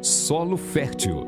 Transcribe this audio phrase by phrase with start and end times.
[0.00, 1.26] Solo Fértil.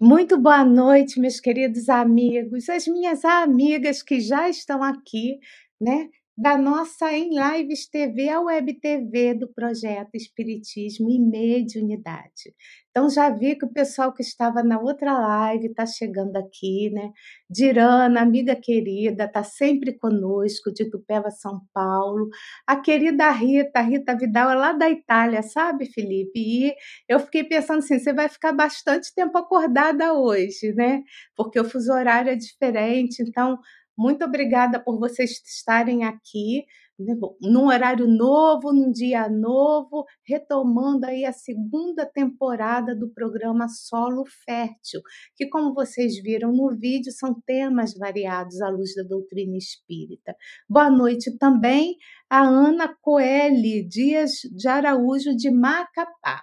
[0.00, 5.38] Muito boa noite, meus queridos amigos, as minhas amigas que já estão aqui,
[5.78, 6.08] né?
[6.40, 12.54] Da nossa Em Lives TV, a Web TV do projeto Espiritismo e Mediunidade.
[12.90, 17.10] Então, já vi que o pessoal que estava na outra live está chegando aqui, né?
[17.48, 22.30] Dirana, amiga querida, está sempre conosco, de Tupéva, São Paulo.
[22.66, 26.40] A querida Rita, Rita Vidal, é lá da Itália, sabe, Felipe?
[26.40, 26.74] E
[27.06, 31.02] eu fiquei pensando assim: você vai ficar bastante tempo acordada hoje, né?
[31.36, 33.58] Porque o fuso horário é diferente, então
[33.96, 36.64] muito obrigada por vocês estarem aqui
[37.00, 44.24] né, num horário novo, num dia novo, retomando aí a segunda temporada do programa Solo
[44.44, 45.00] Fértil,
[45.34, 50.36] que como vocês viram no vídeo, são temas variados à luz da doutrina espírita.
[50.68, 51.96] Boa noite também
[52.28, 56.42] a Ana Coelho Dias de Araújo de Macapá.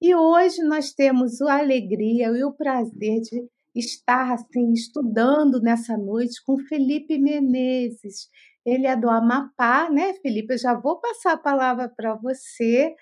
[0.00, 6.42] E hoje nós temos a alegria e o prazer de estar assim estudando nessa noite
[6.44, 8.28] com Felipe Menezes.
[8.64, 10.54] Ele é do Amapá, né, Felipe?
[10.54, 12.94] Eu já vou passar a palavra para você.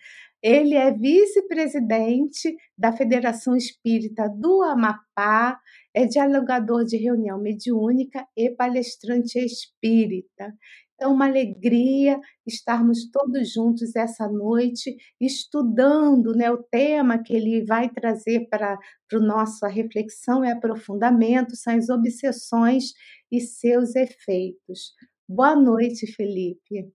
[0.43, 5.59] Ele é vice-presidente da Federação Espírita do Amapá,
[5.95, 10.53] é dialogador de reunião mediúnica e palestrante espírita.
[11.01, 17.89] É uma alegria estarmos todos juntos essa noite, estudando né, o tema que ele vai
[17.89, 22.93] trazer para a nossa reflexão e aprofundamento, são as obsessões
[23.31, 24.93] e seus efeitos.
[25.29, 26.93] Boa noite, Felipe.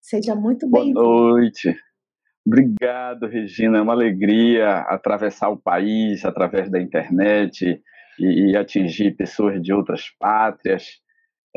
[0.00, 1.00] Seja muito bem-vindo.
[1.00, 1.76] Boa noite.
[2.46, 3.78] Obrigado, Regina.
[3.78, 7.82] É uma alegria atravessar o país através da internet
[8.20, 11.04] e, e atingir pessoas de outras pátrias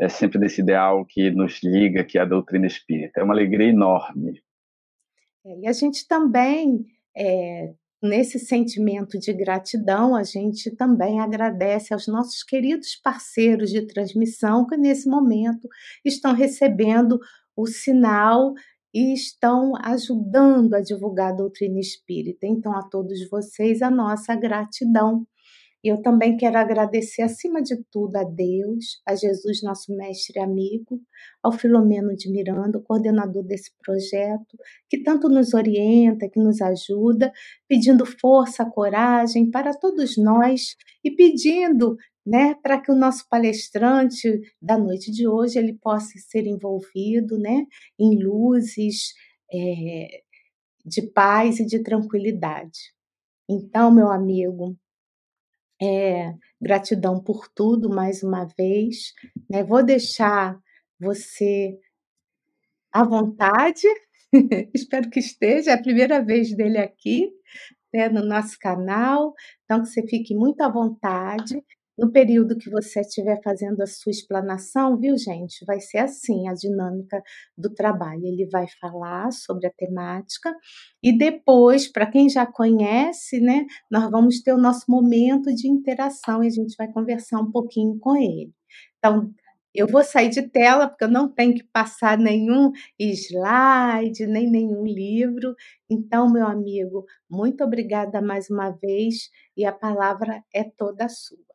[0.00, 3.20] é sempre desse ideal que nos liga, que é a doutrina espírita.
[3.20, 4.42] É uma alegria enorme.
[5.44, 12.06] É, e a gente também, é, nesse sentimento de gratidão, a gente também agradece aos
[12.06, 15.68] nossos queridos parceiros de transmissão que nesse momento
[16.02, 17.20] estão recebendo
[17.54, 18.54] o sinal
[18.94, 22.46] e estão ajudando a divulgar a doutrina espírita.
[22.46, 25.26] Então, a todos vocês, a nossa gratidão.
[25.82, 31.00] Eu também quero agradecer, acima de tudo, a Deus, a Jesus, nosso mestre e amigo,
[31.42, 34.58] ao Filomeno de Miranda, coordenador desse projeto,
[34.90, 37.32] que tanto nos orienta, que nos ajuda,
[37.66, 44.28] pedindo força, coragem para todos nós e pedindo né, para que o nosso palestrante
[44.60, 47.64] da noite de hoje ele possa ser envolvido né,
[47.98, 49.14] em luzes
[49.50, 50.20] é,
[50.84, 52.92] de paz e de tranquilidade.
[53.48, 54.76] Então, meu amigo,
[55.82, 59.12] é, gratidão por tudo mais uma vez.
[59.48, 59.64] Né?
[59.64, 60.58] Vou deixar
[60.98, 61.78] você
[62.92, 63.86] à vontade.
[64.74, 65.70] Espero que esteja.
[65.70, 67.30] É a primeira vez dele aqui
[67.92, 69.34] né, no nosso canal.
[69.64, 71.62] Então, que você fique muito à vontade.
[72.00, 75.64] No período que você estiver fazendo a sua explanação, viu, gente?
[75.66, 77.22] Vai ser assim a dinâmica
[77.58, 78.24] do trabalho.
[78.24, 80.54] Ele vai falar sobre a temática
[81.02, 86.42] e depois, para quem já conhece, né, nós vamos ter o nosso momento de interação
[86.42, 88.50] e a gente vai conversar um pouquinho com ele.
[88.98, 89.30] Então,
[89.74, 94.84] eu vou sair de tela porque eu não tenho que passar nenhum slide, nem nenhum
[94.84, 95.54] livro.
[95.88, 101.49] Então, meu amigo, muito obrigada mais uma vez e a palavra é toda sua.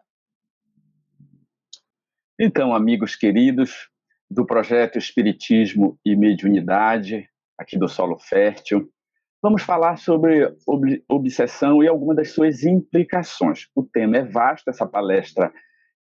[2.38, 3.90] Então, amigos queridos
[4.30, 8.92] do projeto Espiritismo e Mediunidade, aqui do Solo Fértil,
[9.42, 13.70] vamos falar sobre ob obsessão e algumas das suas implicações.
[13.74, 15.54] O tema é vasto, essa palestra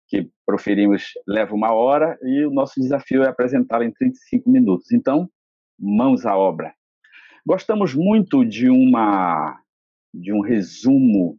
[0.07, 4.91] que proferimos leva uma hora e o nosso desafio é apresentá-la em 35 minutos.
[4.91, 5.29] Então,
[5.79, 6.73] mãos à obra.
[7.45, 9.61] Gostamos muito de uma
[10.11, 11.37] de um resumo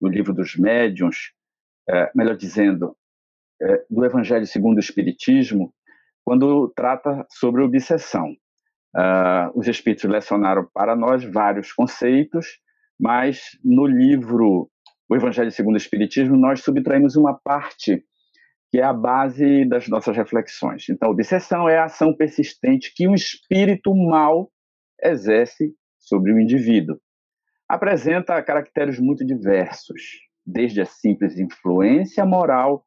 [0.00, 1.32] do livro dos médiuns,
[1.86, 2.96] é, melhor dizendo,
[3.62, 5.72] é, do Evangelho segundo o Espiritismo,
[6.24, 8.30] quando trata sobre obsessão.
[8.96, 12.58] Uh, os Espíritos lecionaram para nós vários conceitos,
[12.98, 14.68] mas no livro
[15.08, 18.04] O Evangelho segundo o Espiritismo, nós subtraímos uma parte
[18.70, 20.88] que é a base das nossas reflexões.
[20.88, 24.50] Então, obsessão é a ação persistente que um espírito mal
[25.02, 26.96] exerce sobre o indivíduo.
[27.68, 30.02] Apresenta caracteres muito diversos,
[30.46, 32.84] desde a simples influência moral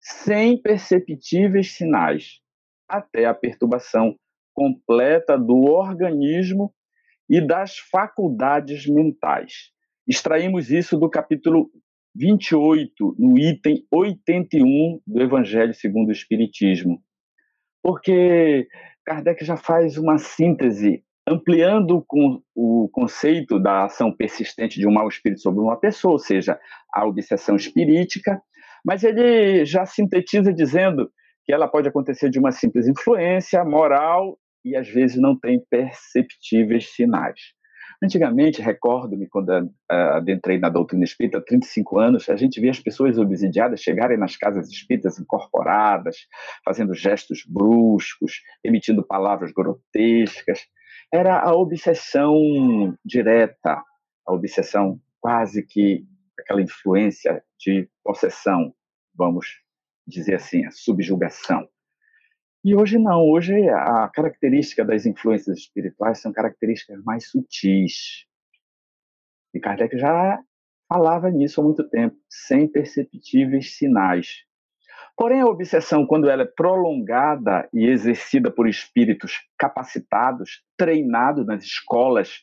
[0.00, 2.40] sem perceptíveis sinais,
[2.88, 4.16] até a perturbação
[4.54, 6.72] completa do organismo
[7.28, 9.70] e das faculdades mentais.
[10.06, 11.70] Extraímos isso do capítulo
[12.14, 17.00] 28, no item 81 do Evangelho segundo o Espiritismo.
[17.82, 18.66] Porque
[19.04, 25.08] Kardec já faz uma síntese ampliando com o conceito da ação persistente de um mau
[25.08, 26.58] espírito sobre uma pessoa, ou seja,
[26.92, 28.42] a obsessão espirítica,
[28.84, 31.10] mas ele já sintetiza dizendo
[31.44, 36.92] que ela pode acontecer de uma simples influência moral e às vezes não tem perceptíveis
[36.92, 37.40] sinais.
[38.02, 43.18] Antigamente, recordo-me quando adentrei na doutrina espírita, há 35 anos, a gente via as pessoas
[43.18, 46.16] obsidiadas chegarem nas casas espíritas incorporadas,
[46.64, 50.60] fazendo gestos bruscos, emitindo palavras grotescas.
[51.12, 53.82] Era a obsessão direta,
[54.26, 56.04] a obsessão quase que
[56.40, 58.74] aquela influência de possessão,
[59.14, 59.46] vamos
[60.06, 61.68] dizer assim, a subjugação.
[62.62, 68.26] E hoje não, hoje a característica das influências espirituais são características mais sutis.
[69.54, 70.38] E Kardec já
[70.88, 74.44] falava nisso há muito tempo, sem perceptíveis sinais.
[75.16, 82.42] Porém, a obsessão, quando ela é prolongada e exercida por espíritos capacitados, treinados nas escolas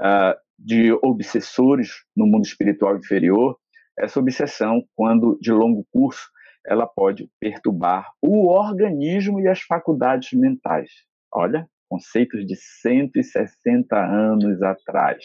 [0.00, 3.56] uh, de obsessores no mundo espiritual inferior,
[3.98, 6.28] essa obsessão, quando de longo curso,
[6.66, 10.90] ela pode perturbar o organismo e as faculdades mentais.
[11.32, 15.24] Olha, conceitos de 160 anos atrás.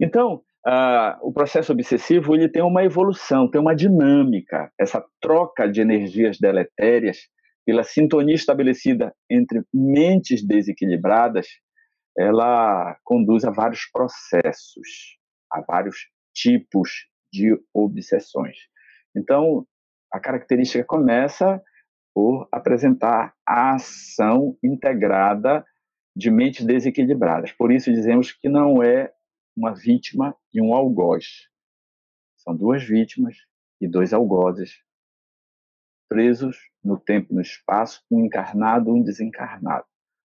[0.00, 4.72] Então, uh, o processo obsessivo ele tem uma evolução, tem uma dinâmica.
[4.78, 7.18] Essa troca de energias deletérias
[7.66, 11.46] pela sintonia estabelecida entre mentes desequilibradas,
[12.18, 15.18] ela conduz a vários processos,
[15.52, 18.56] a vários tipos de obsessões.
[19.16, 19.64] Então,
[20.12, 21.62] a característica começa
[22.12, 25.64] por apresentar a ação integrada
[26.16, 27.52] de mentes desequilibradas.
[27.52, 29.12] Por isso dizemos que não é
[29.56, 31.48] uma vítima e um algoz.
[32.38, 33.36] São duas vítimas
[33.80, 34.82] e dois algozes
[36.08, 39.86] presos no tempo e no espaço, um encarnado e um desencarnado.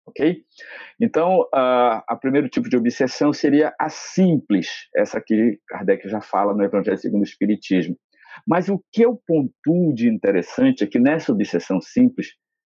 [0.09, 0.43] Ok?
[0.99, 6.55] Então, uh, a primeiro tipo de obsessão seria a simples, essa que Kardec já fala
[6.55, 7.95] no Evangelho segundo o Espiritismo,
[8.47, 12.29] mas o que eu pontuo de interessante é que nessa obsessão simples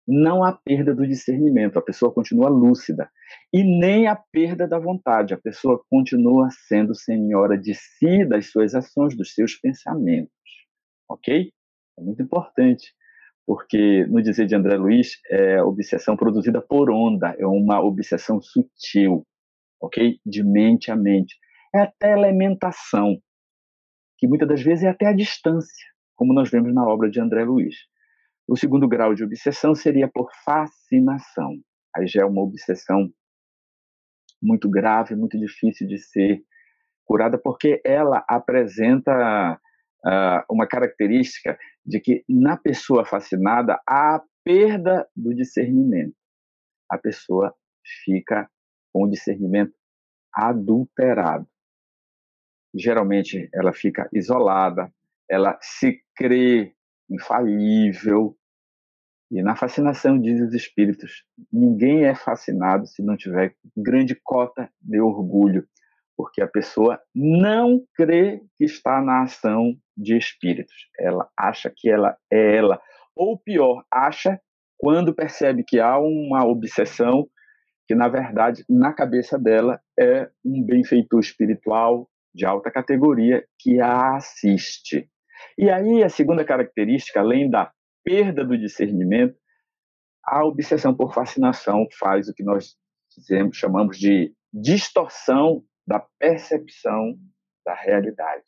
[0.08, 3.10] não há perda do discernimento, a pessoa continua lúcida.
[3.52, 8.76] E nem a perda da vontade, a pessoa continua sendo senhora de si, das suas
[8.76, 10.32] ações, dos seus pensamentos.
[11.10, 11.52] Ok?
[11.98, 12.94] É muito importante,
[13.46, 19.26] porque no dizer de André Luiz, é obsessão produzida por onda, é uma obsessão sutil,
[19.80, 20.20] ok?
[20.26, 21.36] De mente a mente.
[21.74, 23.18] É até elementação
[24.18, 27.44] que muitas das vezes é até a distância, como nós vemos na obra de André
[27.44, 27.76] Luiz.
[28.48, 31.54] O segundo grau de obsessão seria por fascinação.
[31.96, 33.10] Aí já é uma obsessão
[34.42, 36.42] muito grave, muito difícil de ser
[37.06, 39.60] curada, porque ela apresenta
[40.06, 46.16] uh, uma característica de que na pessoa fascinada há a perda do discernimento.
[46.90, 47.54] A pessoa
[48.04, 48.50] fica
[48.94, 49.74] com o discernimento
[50.34, 51.48] adulterado
[52.76, 54.92] geralmente ela fica isolada,
[55.30, 56.74] ela se crê
[57.10, 58.38] infalível.
[59.32, 65.00] E na fascinação, diz os espíritos, ninguém é fascinado se não tiver grande cota de
[65.00, 65.68] orgulho,
[66.18, 70.76] porque a pessoa não crê que está na ação de espíritos.
[71.00, 72.82] Ela acha que ela é ela.
[73.16, 74.40] Ou pior, acha
[74.78, 77.28] quando percebe que há uma obsessão
[77.88, 84.16] que, na verdade, na cabeça dela é um benfeitor espiritual, de alta categoria que a
[84.16, 85.10] assiste.
[85.58, 87.72] E aí a segunda característica, além da
[88.04, 89.36] perda do discernimento,
[90.24, 92.76] a obsessão por fascinação faz o que nós
[93.16, 97.16] dizemos, chamamos de distorção da percepção
[97.66, 98.44] da realidade.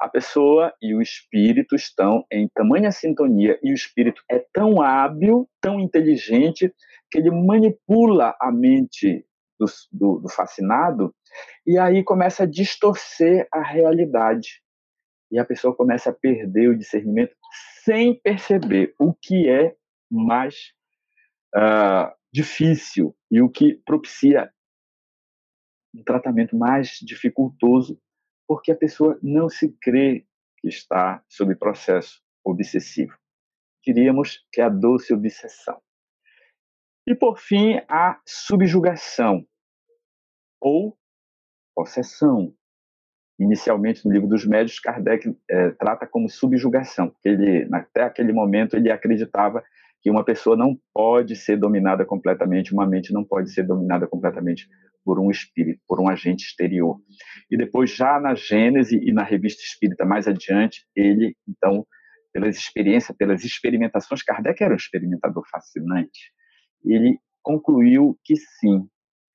[0.00, 5.48] A pessoa e o espírito estão em tamanha sintonia e o espírito é tão hábil,
[5.60, 6.74] tão inteligente,
[7.10, 9.24] que ele manipula a mente
[9.60, 11.14] do, do, do fascinado,
[11.64, 14.60] e aí começa a distorcer a realidade.
[15.30, 17.34] E a pessoa começa a perder o discernimento
[17.84, 19.74] sem perceber o que é
[20.10, 20.72] mais
[21.54, 24.52] uh, difícil e o que propicia
[25.94, 28.00] um tratamento mais dificultoso,
[28.46, 30.26] porque a pessoa não se crê
[30.58, 33.16] que está sob processo obsessivo.
[33.84, 35.80] Diríamos que é a doce obsessão.
[37.06, 39.44] E, por fim, a subjugação,
[40.60, 40.96] ou
[41.74, 42.54] possessão.
[43.40, 48.76] Inicialmente, no livro dos médios, Kardec é, trata como subjugação, porque ele, até aquele momento
[48.76, 49.64] ele acreditava
[50.00, 54.68] que uma pessoa não pode ser dominada completamente, uma mente não pode ser dominada completamente
[55.04, 57.00] por um espírito, por um agente exterior.
[57.50, 61.86] E depois, já na Gênese e na Revista Espírita mais adiante, ele, então,
[62.32, 66.32] pelas experiências, pelas experimentações, Kardec era um experimentador fascinante,
[66.84, 68.88] ele concluiu que sim,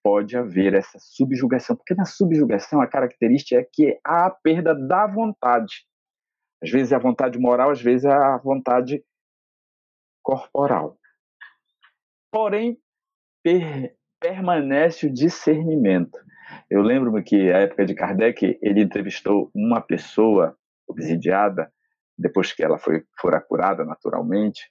[0.03, 5.05] pode haver essa subjugação, porque na subjugação a característica é que há a perda da
[5.05, 5.85] vontade.
[6.63, 9.03] Às vezes é a vontade moral, às vezes é a vontade
[10.23, 10.97] corporal.
[12.31, 12.79] Porém,
[14.19, 16.17] permanece o discernimento.
[16.69, 20.55] Eu lembro-me que, na época de Kardec, ele entrevistou uma pessoa
[20.87, 21.71] obsidiada,
[22.17, 24.61] depois que ela foi fora curada naturalmente,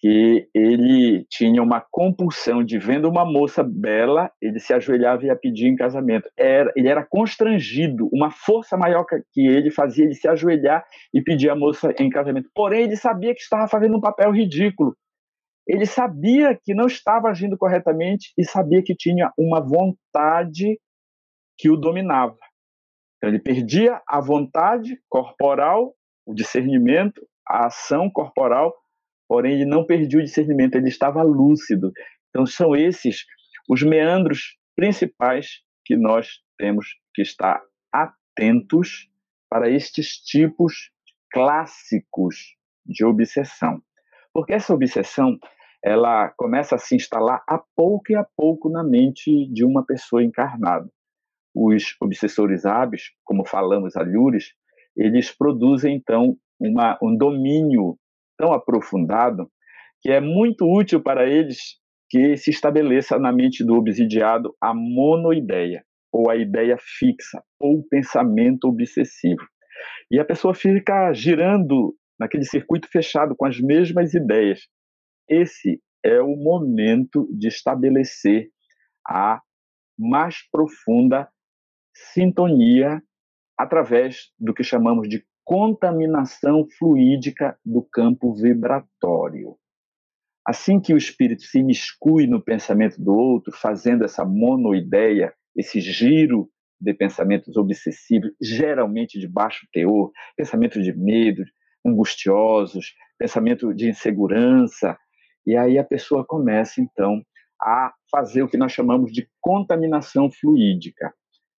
[0.00, 5.36] que ele tinha uma compulsão de vendo uma moça bela, ele se ajoelhava e ia
[5.36, 6.28] pedir em casamento.
[6.38, 10.82] Era, ele era constrangido, uma força maior que ele fazia ele se ajoelhar
[11.12, 12.48] e pedir a moça em casamento.
[12.54, 14.96] Porém, ele sabia que estava fazendo um papel ridículo.
[15.70, 20.80] Ele sabia que não estava agindo corretamente e sabia que tinha uma vontade
[21.56, 22.36] que o dominava.
[23.16, 25.94] Então, ele perdia a vontade corporal,
[26.26, 28.74] o discernimento, a ação corporal
[29.30, 31.92] porém ele não perdia o discernimento, ele estava lúcido.
[32.30, 33.24] Então são esses
[33.68, 37.62] os meandros principais que nós temos que estar
[37.92, 39.08] atentos
[39.48, 40.90] para estes tipos
[41.32, 43.80] clássicos de obsessão.
[44.34, 45.38] Porque essa obsessão,
[45.84, 50.22] ela começa a se instalar a pouco e a pouco na mente de uma pessoa
[50.22, 50.88] encarnada.
[51.54, 54.52] Os obsessores hábeis, como falamos a Lures,
[54.96, 57.96] eles produzem então uma, um domínio
[58.36, 59.50] tão aprofundado
[60.00, 65.84] que é muito útil para eles que se estabeleça na mente do obsidiado a monoideia,
[66.12, 69.42] ou a ideia fixa, ou o pensamento obsessivo.
[70.10, 74.60] E a pessoa fica girando naquele circuito fechado com as mesmas ideias.
[75.30, 78.50] Esse é o momento de estabelecer
[79.06, 79.40] a
[79.96, 81.30] mais profunda
[81.94, 83.00] sintonia
[83.56, 89.56] através do que chamamos de contaminação fluídica do campo vibratório.
[90.44, 96.50] Assim que o espírito se imiscui no pensamento do outro, fazendo essa monoideia, esse giro
[96.80, 101.44] de pensamentos obsessivos, geralmente de baixo teor, pensamentos de medo,
[101.86, 104.98] angustiosos, pensamento de insegurança,
[105.46, 107.22] e aí a pessoa começa então
[107.60, 111.12] a fazer o que nós chamamos de contaminação fluídica,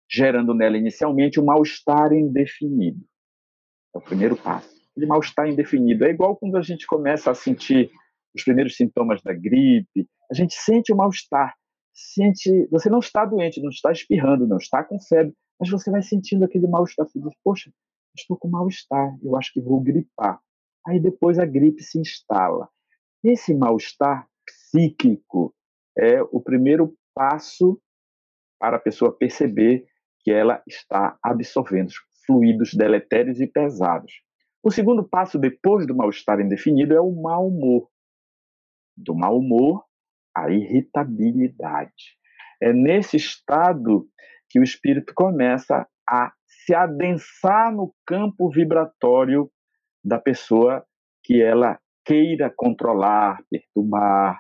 [0.10, 3.00] gerando nela inicialmente um mal-estar indefinido.
[3.94, 4.70] É o primeiro passo.
[4.98, 6.04] De mal-estar indefinido.
[6.06, 7.92] É igual quando a gente começa a sentir
[8.36, 11.56] os primeiros sintomas da gripe, a gente sente o mal-estar.
[11.94, 16.02] Sente, você não está doente, não está espirrando, não está com febre, mas você vai
[16.02, 17.08] sentindo aquele mal-estar.
[17.08, 17.72] Você diz, poxa,
[18.16, 20.40] estou com mal-estar, eu acho que vou gripar.
[20.88, 22.68] Aí depois a gripe se instala.
[23.24, 25.54] Esse mal-estar psíquico
[25.98, 27.80] é o primeiro passo
[28.60, 29.86] para a pessoa perceber
[30.22, 31.92] que ela está absorvendo
[32.26, 34.12] fluidos deletérios e pesados.
[34.64, 37.90] O segundo passo depois do mal-estar indefinido é o mau humor.
[38.96, 39.84] Do mau humor,
[40.36, 42.18] a irritabilidade.
[42.62, 44.08] É nesse estado
[44.50, 49.52] que o espírito começa a se adensar no campo vibratório
[50.04, 50.86] da pessoa
[51.24, 54.40] que ela queira controlar, perturbar.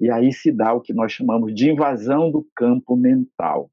[0.00, 3.70] E aí se dá o que nós chamamos de invasão do campo mental.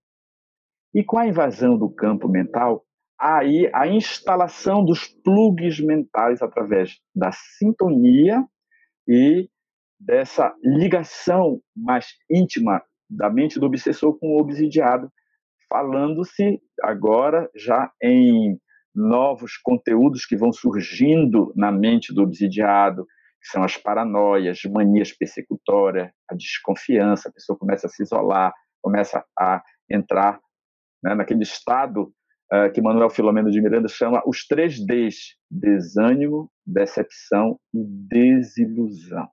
[0.93, 2.85] E com a invasão do campo mental,
[3.19, 8.45] aí a instalação dos plugs mentais através da sintonia
[9.07, 9.49] e
[9.99, 15.11] dessa ligação mais íntima da mente do obsessor com o obsidiado,
[15.69, 18.59] falando-se agora já em
[18.95, 23.05] novos conteúdos que vão surgindo na mente do obsidiado,
[23.41, 29.25] que são as paranoias, manias persecutórias, a desconfiança, a pessoa começa a se isolar, começa
[29.37, 30.39] a entrar
[31.03, 32.13] né, naquele estado
[32.53, 39.27] uh, que Manuel Filomeno de Miranda chama os três Ds: desânimo, decepção e desilusão.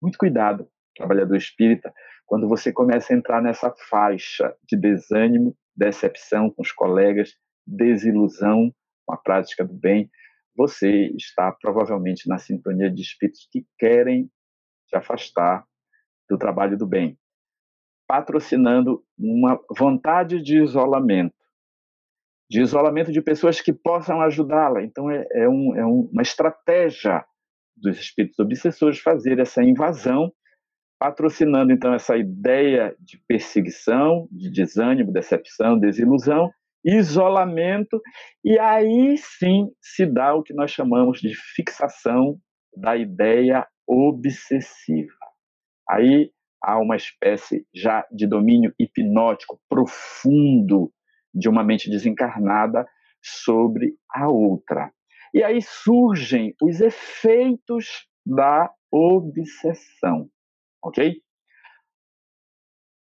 [0.00, 1.92] Muito cuidado, trabalhador espírita,
[2.24, 7.34] quando você começa a entrar nessa faixa de desânimo, decepção com os colegas,
[7.68, 8.72] desilusão
[9.06, 10.10] com a prática do bem,
[10.56, 14.28] você está provavelmente na sintonia de espíritos que querem
[14.88, 15.64] te afastar
[16.28, 17.18] do trabalho do bem,
[18.08, 21.34] patrocinando uma vontade de isolamento,
[22.50, 24.82] de isolamento de pessoas que possam ajudá-la.
[24.82, 27.24] Então, é, é, um, é um, uma estratégia
[27.76, 30.32] dos espíritos obsessores fazer essa invasão,
[30.98, 36.50] patrocinando então essa ideia de perseguição, de desânimo, decepção, desilusão,
[36.84, 38.00] isolamento,
[38.44, 42.38] e aí sim se dá o que nós chamamos de fixação
[42.76, 45.12] da ideia obsessiva.
[45.88, 46.30] Aí
[46.62, 50.92] há uma espécie já de domínio hipnótico profundo
[51.34, 52.86] de uma mente desencarnada
[53.22, 54.92] sobre a outra.
[55.32, 60.28] E aí surgem os efeitos da obsessão,
[60.82, 61.20] ok?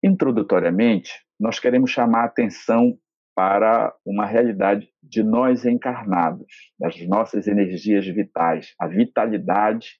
[0.02, 2.98] Introdutoriamente, nós queremos chamar a atenção
[3.40, 9.92] para uma realidade de nós encarnados, das nossas energias vitais, a vitalidade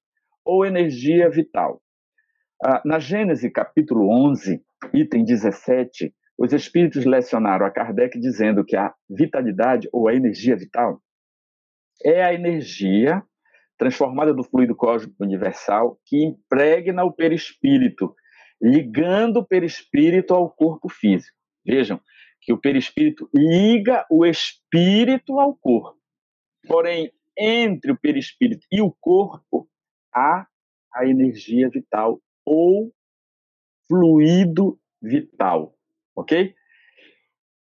[0.45, 1.81] ou energia vital.
[2.63, 8.93] Ah, na Gênesis capítulo 11, item 17, os espíritos lecionaram a Kardec dizendo que a
[9.09, 11.01] vitalidade ou a energia vital
[12.05, 13.23] é a energia
[13.79, 18.15] transformada do fluido cósmico universal que impregna o perispírito,
[18.61, 21.35] ligando o perispírito ao corpo físico.
[21.65, 21.99] Vejam
[22.41, 25.99] que o perispírito liga o espírito ao corpo.
[26.67, 29.69] Porém, entre o perispírito e o corpo
[30.15, 30.47] há
[30.93, 32.93] a energia vital ou
[33.89, 35.75] fluido vital,
[36.15, 36.55] ok?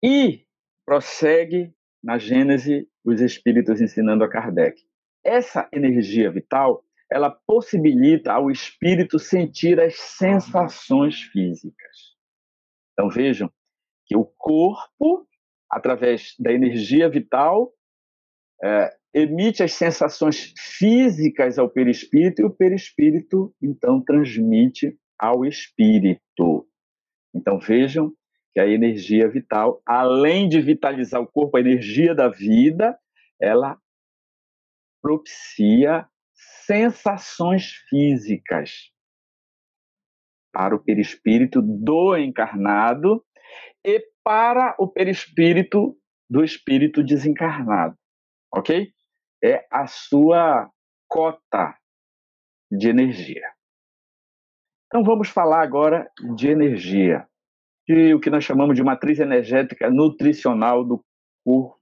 [0.03, 0.45] E
[0.85, 4.81] prossegue na Gênese os espíritos ensinando a Kardec.
[5.25, 12.17] Essa energia vital, ela possibilita ao espírito sentir as sensações físicas.
[12.93, 13.51] Então vejam
[14.07, 15.27] que o corpo,
[15.71, 17.73] através da energia vital,
[18.63, 26.69] é, emite as sensações físicas ao perispírito e o perispírito então transmite ao espírito.
[27.35, 28.13] Então vejam
[28.53, 32.99] que a energia vital, além de vitalizar o corpo, a energia da vida,
[33.41, 33.79] ela
[35.03, 36.09] propicia
[36.65, 38.91] sensações físicas
[40.53, 43.23] para o perispírito do encarnado
[43.85, 45.97] e para o perispírito
[46.29, 47.97] do espírito desencarnado,
[48.53, 48.93] ok?
[49.43, 50.71] É a sua
[51.09, 51.77] cota
[52.71, 53.49] de energia.
[54.87, 57.27] Então vamos falar agora de energia
[57.89, 61.05] de o que nós chamamos de matriz energética nutricional do,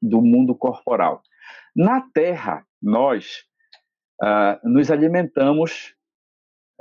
[0.02, 1.22] do mundo corporal.
[1.74, 3.44] Na Terra, nós
[4.22, 5.94] uh, nos alimentamos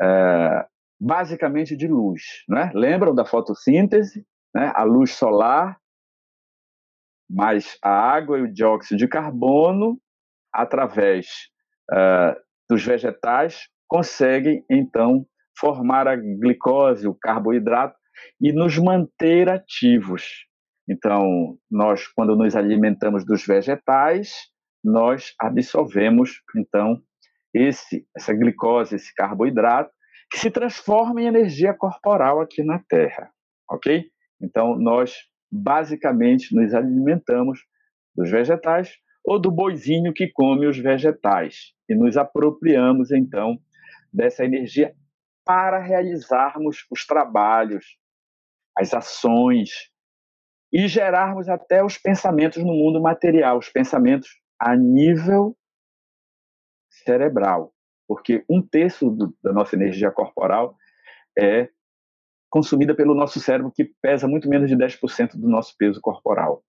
[0.02, 0.68] uh,
[1.00, 2.44] basicamente de luz.
[2.48, 2.72] Né?
[2.74, 4.26] Lembram da fotossíntese?
[4.54, 4.72] Né?
[4.76, 5.78] A luz solar,
[7.30, 10.00] mais a água e o dióxido de carbono,
[10.54, 11.28] através
[11.92, 12.40] uh,
[12.70, 15.26] dos vegetais, conseguem, então,
[15.58, 17.98] formar a glicose, o carboidrato,
[18.40, 20.46] e nos manter ativos.
[20.88, 24.34] Então, nós, quando nos alimentamos dos vegetais,
[24.84, 27.02] nós absorvemos, então,
[27.54, 29.92] esse, essa glicose, esse carboidrato,
[30.32, 33.32] que se transforma em energia corporal aqui na Terra,
[33.70, 34.10] ok?
[34.44, 35.16] Então, nós
[35.50, 37.60] basicamente nos alimentamos
[38.14, 38.92] dos vegetais
[39.24, 41.74] ou do boizinho que come os vegetais.
[41.88, 43.58] E nos apropriamos, então,
[44.12, 44.94] dessa energia
[45.46, 47.98] para realizarmos os trabalhos,
[48.78, 49.70] as ações
[50.72, 54.30] e gerarmos até os pensamentos no mundo material, os pensamentos
[54.60, 55.56] a nível
[56.90, 57.74] cerebral,
[58.08, 60.76] porque um terço do, da nossa energia corporal
[61.38, 61.70] é
[62.54, 66.64] consumida pelo nosso cérebro, que pesa muito menos de 10% do nosso peso corporal.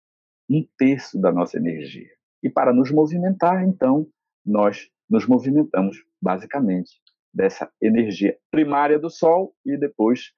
[0.47, 2.11] Um terço da nossa energia.
[2.43, 4.07] E para nos movimentar, então,
[4.45, 6.91] nós nos movimentamos basicamente
[7.33, 10.33] dessa energia primária do Sol e depois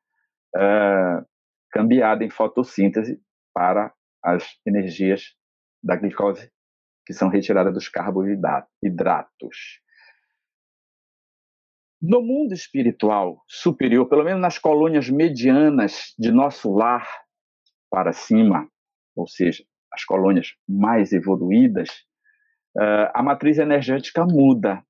[0.55, 1.27] uh,
[1.73, 3.21] cambiada em fotossíntese
[3.53, 5.35] para as energias
[5.83, 6.53] da glicose
[7.05, 9.81] que são retiradas dos carboidratos.
[12.03, 17.09] No mundo espiritual superior, pelo menos nas colônias medianas de nosso lar
[17.89, 18.69] para cima,
[19.15, 19.63] ou seja,
[19.93, 21.91] as colônias mais evoluídas,
[22.77, 24.83] eh, a matriz energética muda.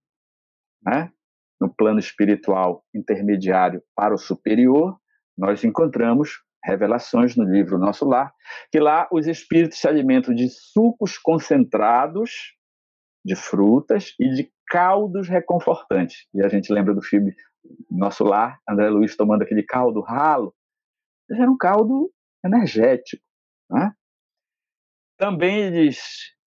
[0.83, 1.12] Né?
[1.61, 4.98] No plano espiritual intermediário para o superior,
[5.37, 8.33] nós encontramos Revelações no livro Nosso Lar,
[8.70, 12.57] que lá os espíritos se alimentam de sucos concentrados
[13.25, 16.27] de frutas e de caldos reconfortantes.
[16.35, 17.35] E a gente lembra do filme
[17.91, 20.55] Nosso Lar, André Luiz tomando aquele caldo ralo.
[21.31, 22.11] Era um caldo
[22.43, 23.23] energético.
[23.71, 23.93] Né?
[25.19, 26.01] Também eles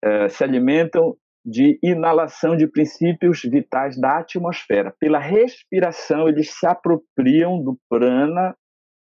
[0.02, 4.96] eh, se alimentam de inalação de princípios vitais da atmosfera.
[4.98, 8.56] Pela respiração, eles se apropriam do prana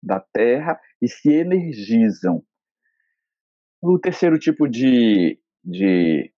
[0.03, 2.45] da terra e se energizam.
[3.83, 6.31] O terceiro tipo de, de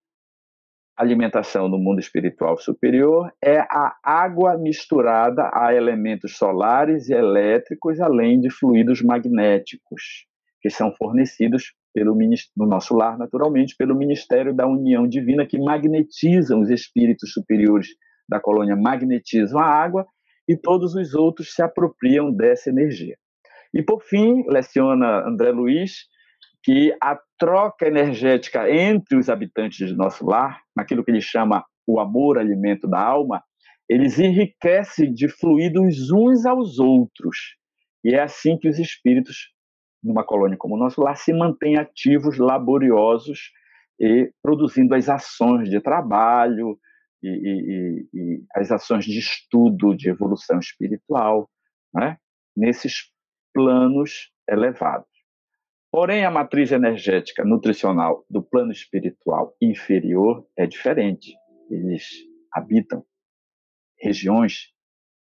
[0.99, 8.41] alimentação no mundo espiritual superior é a água misturada a elementos solares e elétricos, além
[8.41, 10.25] de fluidos magnéticos,
[10.61, 12.13] que são fornecidos pelo
[12.55, 17.87] no nosso lar, naturalmente, pelo Ministério da União Divina, que magnetizam os espíritos superiores
[18.27, 20.05] da colônia, magnetizam a água
[20.47, 23.15] e todos os outros se apropriam dessa energia.
[23.73, 26.07] E, por fim, leciona André Luiz
[26.63, 31.99] que a troca energética entre os habitantes de nosso lar, naquilo que ele chama o
[31.99, 33.43] amor, alimento da alma,
[33.89, 37.37] eles enriquecem de fluidos uns aos outros.
[38.03, 39.49] E é assim que os espíritos
[40.03, 43.51] numa colônia como o nosso lar, se mantêm ativos, laboriosos
[43.99, 46.79] e produzindo as ações de trabalho
[47.21, 51.49] e, e, e as ações de estudo, de evolução espiritual,
[51.93, 52.17] né?
[52.55, 53.11] nesses
[53.53, 55.07] planos elevados.
[55.91, 61.35] Porém, a matriz energética nutricional do plano espiritual inferior é diferente.
[61.69, 62.07] Eles
[62.53, 63.03] habitam
[63.99, 64.71] regiões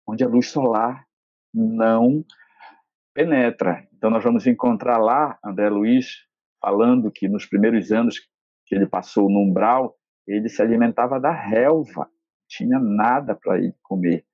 [0.07, 1.07] onde a luz solar
[1.53, 2.25] não
[3.13, 3.89] penetra.
[3.93, 6.25] Então, nós vamos encontrar lá André Luiz
[6.61, 8.19] falando que nos primeiros anos
[8.67, 12.09] que ele passou no umbral, ele se alimentava da relva,
[12.49, 14.25] tinha nada para ele comer.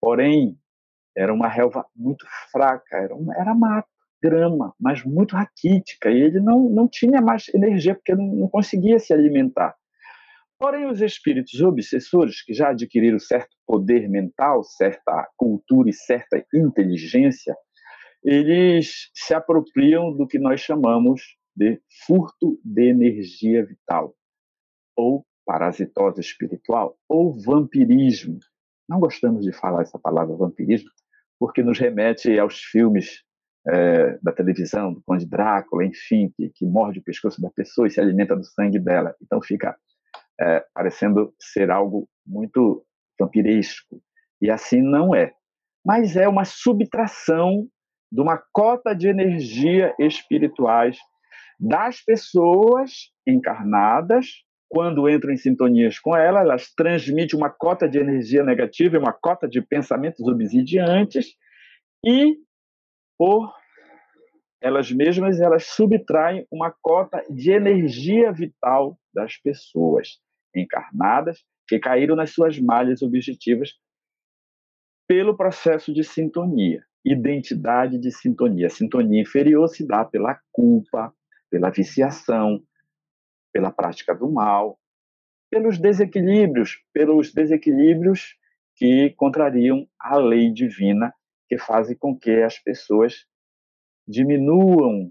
[0.00, 0.58] Porém,
[1.16, 3.88] era uma relva muito fraca, era, uma, era mato,
[4.22, 8.98] grama, mas muito raquítica, e ele não, não tinha mais energia porque não, não conseguia
[8.98, 9.74] se alimentar.
[10.58, 17.56] Porém, os espíritos obsessores, que já adquiriram certo poder mental, certa cultura e certa inteligência,
[18.22, 21.22] eles se apropriam do que nós chamamos
[21.56, 24.14] de furto de energia vital,
[24.94, 28.38] ou parasitose espiritual, ou vampirismo.
[28.86, 30.90] Não gostamos de falar essa palavra vampirismo,
[31.38, 33.22] porque nos remete aos filmes
[33.68, 37.90] é, da televisão, do Conde Drácula, enfim, que, que morde o pescoço da pessoa e
[37.90, 39.14] se alimenta do sangue dela.
[39.22, 39.76] Então fica
[40.40, 42.84] é, parecendo ser algo muito
[43.18, 44.00] vampiresco.
[44.40, 45.32] E assim não é.
[45.84, 47.68] Mas é uma subtração
[48.10, 50.98] de uma cota de energia espirituais
[51.58, 54.26] das pessoas encarnadas,
[54.68, 59.12] quando entram em sintonias com ela, elas transmitem uma cota de energia negativa e uma
[59.12, 61.34] cota de pensamentos obsidiantes,
[62.06, 62.36] e
[63.20, 63.54] por
[64.62, 70.18] elas mesmas elas subtraem uma cota de energia vital das pessoas
[70.56, 73.74] encarnadas que caíram nas suas malhas objetivas
[75.06, 78.68] pelo processo de sintonia, identidade de sintonia.
[78.68, 81.12] A sintonia inferior se dá pela culpa,
[81.50, 82.62] pela viciação,
[83.52, 84.78] pela prática do mal,
[85.50, 88.34] pelos desequilíbrios, pelos desequilíbrios
[88.76, 91.12] que contrariam a lei divina,
[91.50, 93.26] que fazem com que as pessoas
[94.06, 95.10] diminuam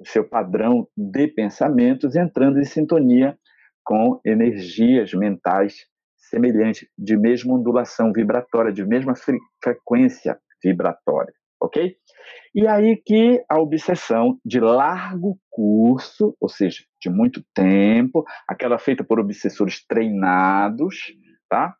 [0.00, 3.38] o seu padrão de pensamentos, entrando em sintonia
[3.84, 9.12] com energias mentais semelhantes, de mesma ondulação vibratória, de mesma
[9.62, 11.94] frequência vibratória, ok?
[12.54, 19.04] E aí que a obsessão de largo curso, ou seja, de muito tempo, aquela feita
[19.04, 20.96] por obsessores treinados,
[21.46, 21.74] tá?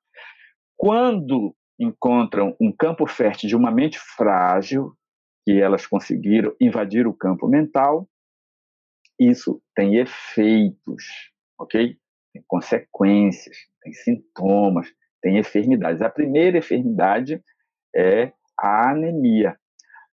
[0.77, 4.93] Quando encontram um campo fértil de uma mente frágil,
[5.45, 8.09] que elas conseguiram invadir o campo mental,
[9.19, 11.05] isso tem efeitos
[11.59, 11.97] ok?
[12.33, 14.89] Tem consequências, tem sintomas,
[15.21, 16.01] tem enfermidades.
[16.01, 17.43] A primeira enfermidade
[17.95, 19.59] é a anemia,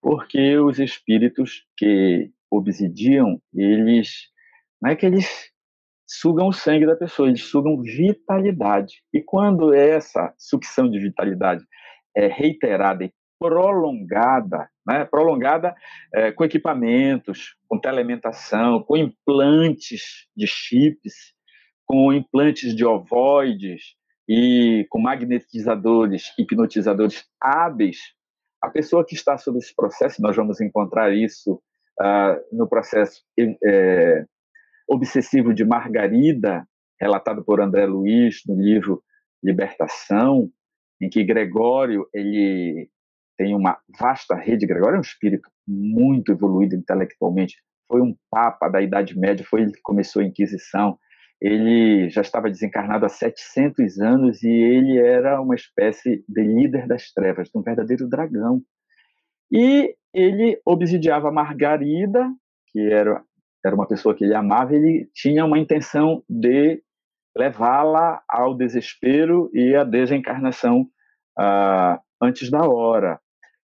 [0.00, 4.30] porque os espíritos que obsidiam, eles
[4.80, 5.51] não é que eles
[6.20, 9.02] sugam o sangue da pessoa, eles sugam vitalidade.
[9.12, 11.64] E quando essa sucção de vitalidade
[12.16, 15.04] é reiterada e prolongada, né?
[15.04, 15.74] prolongada
[16.14, 21.34] é, com equipamentos, com telealimentação, com implantes de chips,
[21.84, 23.94] com implantes de ovoides
[24.28, 27.98] e com magnetizadores, hipnotizadores hábeis,
[28.62, 31.60] a pessoa que está sob esse processo, nós vamos encontrar isso
[32.00, 34.24] uh, no processo é,
[34.92, 36.66] obsessivo de Margarida,
[37.00, 39.02] relatado por André Luiz no livro
[39.42, 40.50] Libertação,
[41.00, 42.88] em que Gregório ele
[43.36, 44.66] tem uma vasta rede.
[44.66, 47.56] Gregório é um espírito muito evoluído intelectualmente.
[47.88, 50.98] Foi um papa da Idade Média, foi ele que começou a Inquisição.
[51.40, 57.10] Ele já estava desencarnado há 700 anos e ele era uma espécie de líder das
[57.12, 58.62] trevas, de um verdadeiro dragão.
[59.50, 62.30] E ele obsidiava Margarida,
[62.68, 63.22] que era,
[63.64, 66.82] era uma pessoa que ele amava, ele tinha uma intenção de
[67.36, 70.82] levá-la ao desespero e à desencarnação
[71.38, 73.20] uh, antes da hora.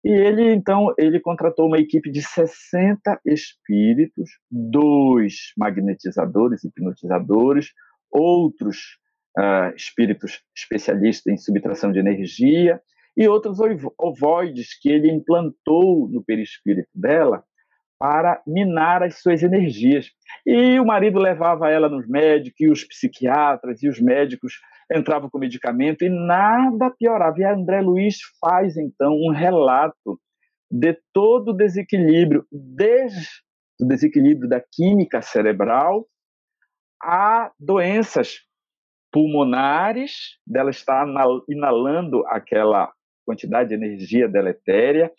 [0.04, 7.70] E ele, então, ele contratou uma equipe de 60 espíritos, dois magnetizadores, hipnotizadores,
[8.11, 8.98] outros
[9.38, 12.83] uh, espíritos especialistas em subtração de energia
[13.16, 13.59] e outros
[13.98, 17.42] ovoides que ele implantou no perispírito dela
[18.05, 20.11] para minar as suas energias.
[20.45, 24.61] E o marido levava ela nos médicos, e os psiquiatras e os médicos
[24.95, 27.40] entravam com medicamento e nada piorava.
[27.40, 30.21] E André Luiz faz, então, um relato
[30.71, 33.27] de todo o desequilíbrio, desde
[33.81, 36.07] o desequilíbrio da química cerebral
[37.03, 38.40] a doenças
[39.11, 40.12] pulmonares,
[40.47, 41.07] dela estar
[41.49, 42.93] inalando aquela
[43.25, 45.11] quantidade de energia deletéria,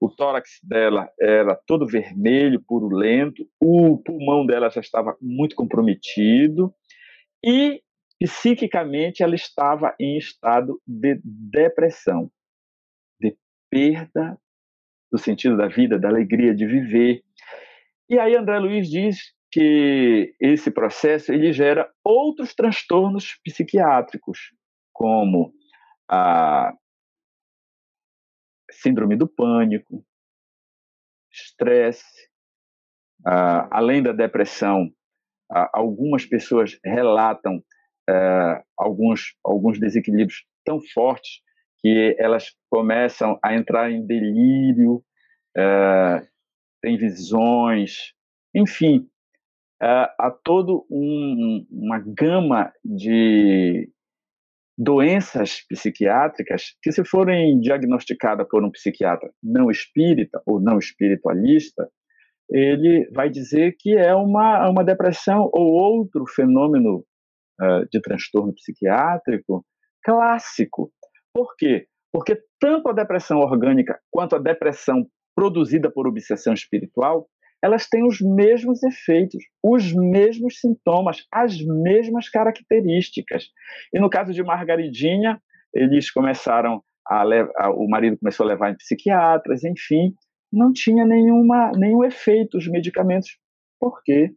[0.00, 6.74] o tórax dela era todo vermelho, purulento, o pulmão dela já estava muito comprometido
[7.44, 7.80] e
[8.18, 12.30] psiquicamente ela estava em estado de depressão,
[13.20, 13.36] de
[13.70, 14.38] perda
[15.10, 17.22] do sentido da vida, da alegria de viver.
[18.08, 19.18] E aí André Luiz diz
[19.50, 24.52] que esse processo ele gera outros transtornos psiquiátricos,
[24.92, 25.52] como
[26.10, 26.74] a
[28.82, 30.04] síndrome do pânico,
[31.32, 32.28] estresse,
[33.26, 34.84] uh, além da depressão,
[35.50, 41.40] uh, algumas pessoas relatam uh, alguns, alguns desequilíbrios tão fortes
[41.80, 45.04] que elas começam a entrar em delírio,
[46.82, 48.14] tem visões,
[48.54, 49.06] enfim,
[49.78, 53.92] há todo um, uma gama de
[54.76, 61.88] doenças psiquiátricas que, se forem diagnosticadas por um psiquiatra não espírita ou não espiritualista,
[62.50, 67.04] ele vai dizer que é uma, uma depressão ou outro fenômeno
[67.60, 69.64] uh, de transtorno psiquiátrico
[70.02, 70.92] clássico.
[71.32, 71.86] Por quê?
[72.12, 77.28] Porque tanto a depressão orgânica quanto a depressão produzida por obsessão espiritual
[77.64, 83.46] elas têm os mesmos efeitos, os mesmos sintomas, as mesmas características.
[83.90, 85.40] E no caso de Margaridinha,
[85.72, 90.14] eles começaram a o marido começou a levar em psiquiatras, enfim,
[90.52, 93.38] não tinha nenhuma, nenhum efeito os medicamentos,
[93.80, 94.34] porque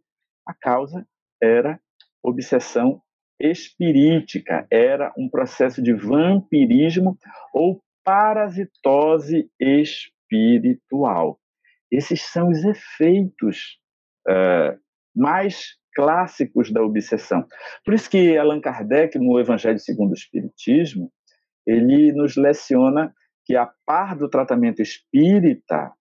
[0.48, 1.06] a causa
[1.44, 1.82] era
[2.24, 3.02] obsessão
[3.38, 7.18] espirítica, era um processo de vampirismo
[7.54, 11.38] ou parasitose espiritual.
[11.92, 13.80] Esses são os efeitos
[14.28, 14.78] uh,
[15.16, 17.46] mais clássicos da obsessão.
[17.84, 21.12] Por isso que Allan Kardec, no Evangelho segundo o Espiritismo,
[21.66, 23.14] ele nos leciona
[23.46, 25.92] que, a par do tratamento espírita,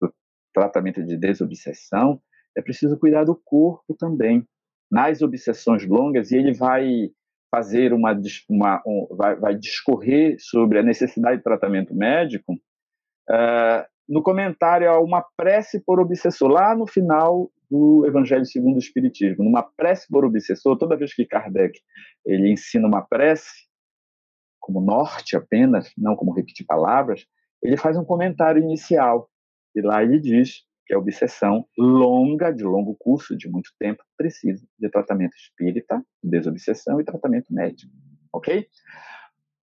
[0.00, 0.12] do
[0.54, 2.20] tratamento de desobsessão,
[2.56, 4.46] é preciso cuidar do corpo também.
[4.90, 7.10] Nas obsessões longas, e ele vai
[7.50, 8.12] fazer uma,
[8.48, 15.00] uma um, vai, vai, discorrer sobre a necessidade de tratamento médico, uh, no comentário a
[15.00, 20.24] uma prece por obsessor, lá no final do Evangelho segundo o Espiritismo, numa prece por
[20.24, 21.80] obsessor, toda vez que Kardec
[22.24, 23.66] ele ensina uma prece,
[24.60, 27.26] como norte apenas, não como repetir palavras,
[27.62, 29.28] ele faz um comentário inicial,
[29.74, 34.66] e lá ele diz que a obsessão longa, de longo curso, de muito tempo, precisa
[34.78, 37.92] de tratamento espírita, desobsessão e tratamento médico,
[38.32, 38.68] ok?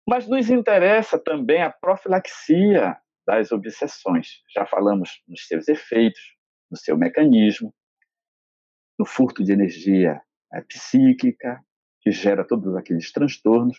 [0.07, 2.97] Mas nos interessa também a profilaxia
[3.29, 4.41] das obsessões.
[4.51, 6.19] Já falamos nos seus efeitos,
[6.69, 7.71] no seu mecanismo,
[8.97, 10.19] no furto de energia
[10.51, 11.63] é, psíquica,
[12.01, 13.77] que gera todos aqueles transtornos.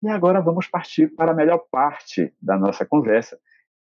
[0.00, 3.36] E agora vamos partir para a melhor parte da nossa conversa,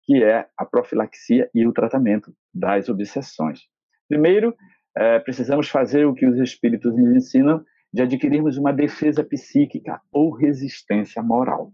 [0.05, 3.63] que é a profilaxia e o tratamento das obsessões.
[4.09, 4.55] Primeiro,
[4.97, 10.31] é, precisamos fazer o que os espíritos nos ensinam de adquirirmos uma defesa psíquica ou
[10.31, 11.73] resistência moral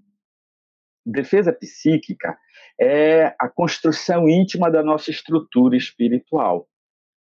[1.07, 2.37] defesa psíquica
[2.79, 6.69] é a construção íntima da nossa estrutura espiritual,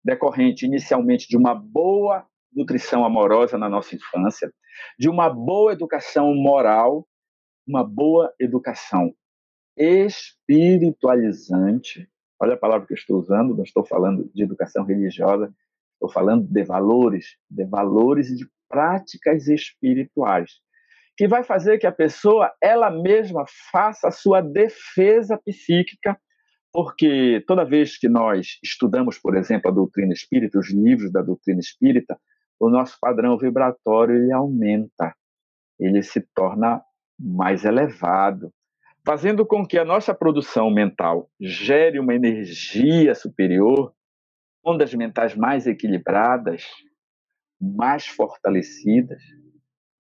[0.03, 4.53] decorrente inicialmente de uma boa nutrição amorosa na nossa infância,
[4.99, 7.07] de uma boa educação moral,
[7.67, 9.13] uma boa educação
[9.75, 12.07] espiritualizante.
[12.39, 15.51] Olha a palavra que eu estou usando, não estou falando de educação religiosa,
[15.93, 20.61] estou falando de valores, de valores e de práticas espirituais
[21.17, 26.17] que vai fazer que a pessoa ela mesma faça a sua defesa psíquica,
[26.73, 31.59] porque toda vez que nós estudamos, por exemplo, a doutrina espírita, os livros da doutrina
[31.59, 32.17] espírita,
[32.59, 35.13] o nosso padrão vibratório ele aumenta,
[35.79, 36.81] ele se torna
[37.19, 38.51] mais elevado,
[39.05, 43.93] fazendo com que a nossa produção mental gere uma energia superior,
[44.63, 46.65] ondas mentais mais equilibradas,
[47.59, 49.21] mais fortalecidas,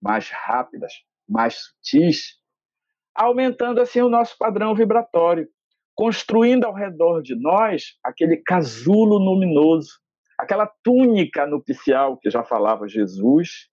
[0.01, 0.93] mais rápidas,
[1.27, 2.37] mais sutis,
[3.15, 5.47] aumentando assim o nosso padrão vibratório,
[5.95, 9.99] construindo ao redor de nós aquele casulo luminoso,
[10.37, 13.69] aquela túnica nupcial que já falava Jesus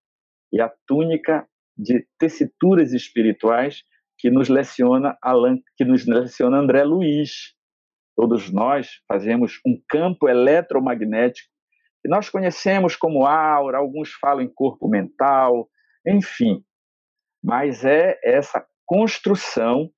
[0.52, 3.82] e a túnica de tessituras espirituais
[4.18, 7.54] que nos leciona Alan, que nos leciona André Luiz.
[8.16, 11.48] Todos nós fazemos um campo eletromagnético
[12.02, 15.68] que nós conhecemos como aura, alguns falam em corpo mental,
[16.08, 16.62] enfim,
[17.42, 19.90] mas é essa construção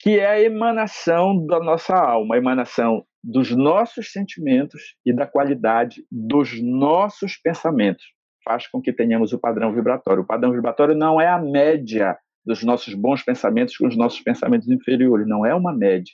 [0.00, 6.04] que é a emanação da nossa alma, a emanação dos nossos sentimentos e da qualidade
[6.10, 8.04] dos nossos pensamentos.
[8.44, 10.22] Faz com que tenhamos o padrão vibratório.
[10.22, 14.68] O padrão vibratório não é a média dos nossos bons pensamentos com os nossos pensamentos
[14.68, 16.12] inferiores, não é uma média.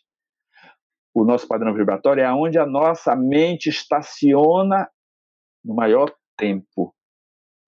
[1.13, 4.89] o nosso padrão vibratório é onde a nossa mente estaciona
[5.65, 6.95] no maior tempo.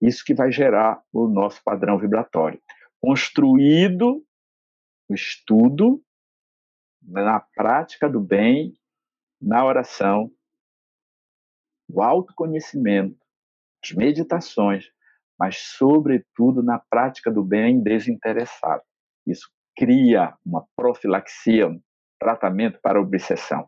[0.03, 2.61] Isso que vai gerar o nosso padrão vibratório.
[3.01, 4.21] Construído
[5.09, 6.03] o estudo,
[7.01, 8.77] na prática do bem,
[9.41, 10.29] na oração,
[11.89, 13.17] o autoconhecimento,
[13.81, 14.91] as meditações,
[15.39, 18.83] mas, sobretudo, na prática do bem desinteressado.
[19.25, 21.81] Isso cria uma profilaxia, um
[22.23, 23.67] tratamento para a obsessão.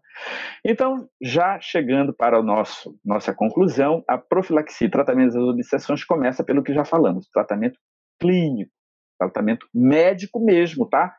[0.64, 6.64] Então, já chegando para nosso nossa conclusão, a profilaxia e tratamento das obsessões começa pelo
[6.64, 7.78] que já falamos, tratamento
[8.20, 8.72] clínico,
[9.20, 11.14] tratamento médico mesmo, tá?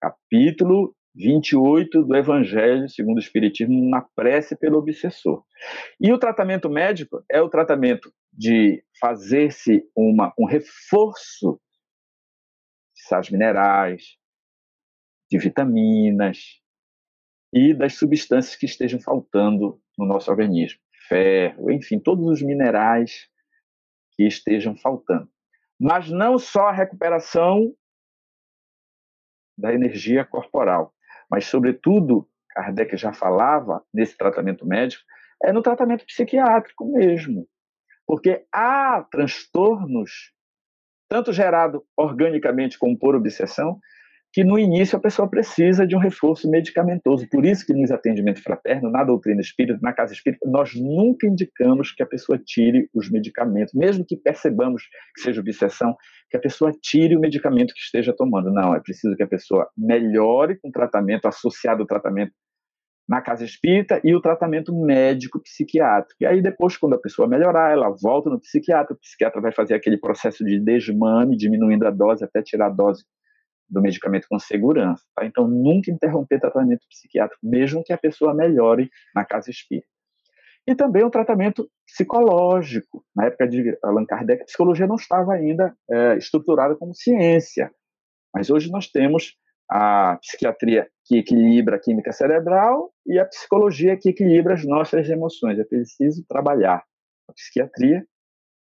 [0.00, 5.42] Capítulo 28 do Evangelho segundo o Espiritismo na prece pelo obsessor.
[6.00, 11.60] E o tratamento médico é o tratamento de fazer-se um reforço
[12.94, 14.16] de sais minerais,
[15.30, 16.60] de vitaminas
[17.54, 23.28] e das substâncias que estejam faltando no nosso organismo, ferro, enfim, todos os minerais
[24.16, 25.30] que estejam faltando.
[25.78, 27.72] Mas não só a recuperação
[29.56, 30.92] da energia corporal,
[31.30, 35.04] mas, sobretudo, Kardec já falava nesse tratamento médico,
[35.40, 37.46] é no tratamento psiquiátrico mesmo.
[38.04, 40.32] Porque há transtornos,
[41.08, 43.78] tanto gerado organicamente como por obsessão,
[44.34, 47.24] que no início a pessoa precisa de um reforço medicamentoso.
[47.30, 51.92] Por isso que no atendimento fraterno, na doutrina espírita, na casa espírita, nós nunca indicamos
[51.92, 54.82] que a pessoa tire os medicamentos, mesmo que percebamos
[55.14, 55.96] que seja obsessão,
[56.28, 58.50] que a pessoa tire o medicamento que esteja tomando.
[58.50, 62.32] Não, é preciso que a pessoa melhore com o tratamento associado ao tratamento
[63.08, 66.16] na casa espírita e o tratamento médico psiquiátrico.
[66.20, 69.74] E aí depois, quando a pessoa melhorar, ela volta no psiquiatra, o psiquiatra vai fazer
[69.74, 73.04] aquele processo de desmame, diminuindo a dose até tirar a dose
[73.68, 75.02] do medicamento com segurança.
[75.14, 75.24] Tá?
[75.24, 79.88] Então, nunca interromper tratamento psiquiátrico, mesmo que a pessoa melhore na casa espírita.
[80.66, 83.04] E também o tratamento psicológico.
[83.14, 87.70] Na época de Allan Kardec, a psicologia não estava ainda é, estruturada como ciência.
[88.34, 89.36] Mas hoje nós temos
[89.70, 95.58] a psiquiatria que equilibra a química cerebral e a psicologia que equilibra as nossas emoções.
[95.58, 96.82] É preciso trabalhar
[97.28, 98.04] a psiquiatria,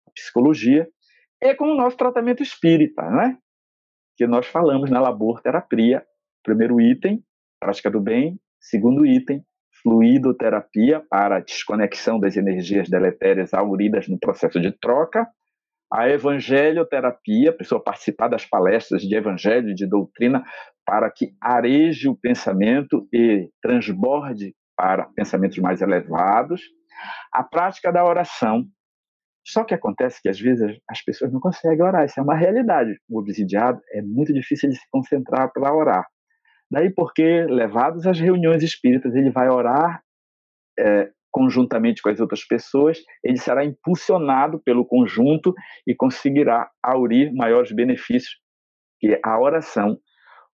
[0.06, 0.88] a psicologia
[1.40, 3.38] e com o nosso tratamento espírita, né?
[4.22, 6.04] Que nós falamos na laborterapia.
[6.44, 7.24] Primeiro item,
[7.58, 8.38] prática do bem.
[8.60, 9.44] Segundo item,
[9.82, 15.26] fluidoterapia para desconexão das energias deletérias auridas no processo de troca.
[15.92, 20.44] A evangelioterapia, a pessoa participar das palestras de evangelho de doutrina
[20.86, 26.62] para que areje o pensamento e transborde para pensamentos mais elevados.
[27.32, 28.66] A prática da oração,
[29.44, 32.96] só que acontece que às vezes as pessoas não conseguem orar, isso é uma realidade.
[33.08, 36.06] O obsidiado é muito difícil de se concentrar para orar.
[36.70, 40.02] Daí porque, levados às reuniões espíritas, ele vai orar
[40.78, 45.54] é, conjuntamente com as outras pessoas, ele será impulsionado pelo conjunto
[45.86, 48.38] e conseguirá aurir maiores benefícios,
[49.00, 49.98] que a oração,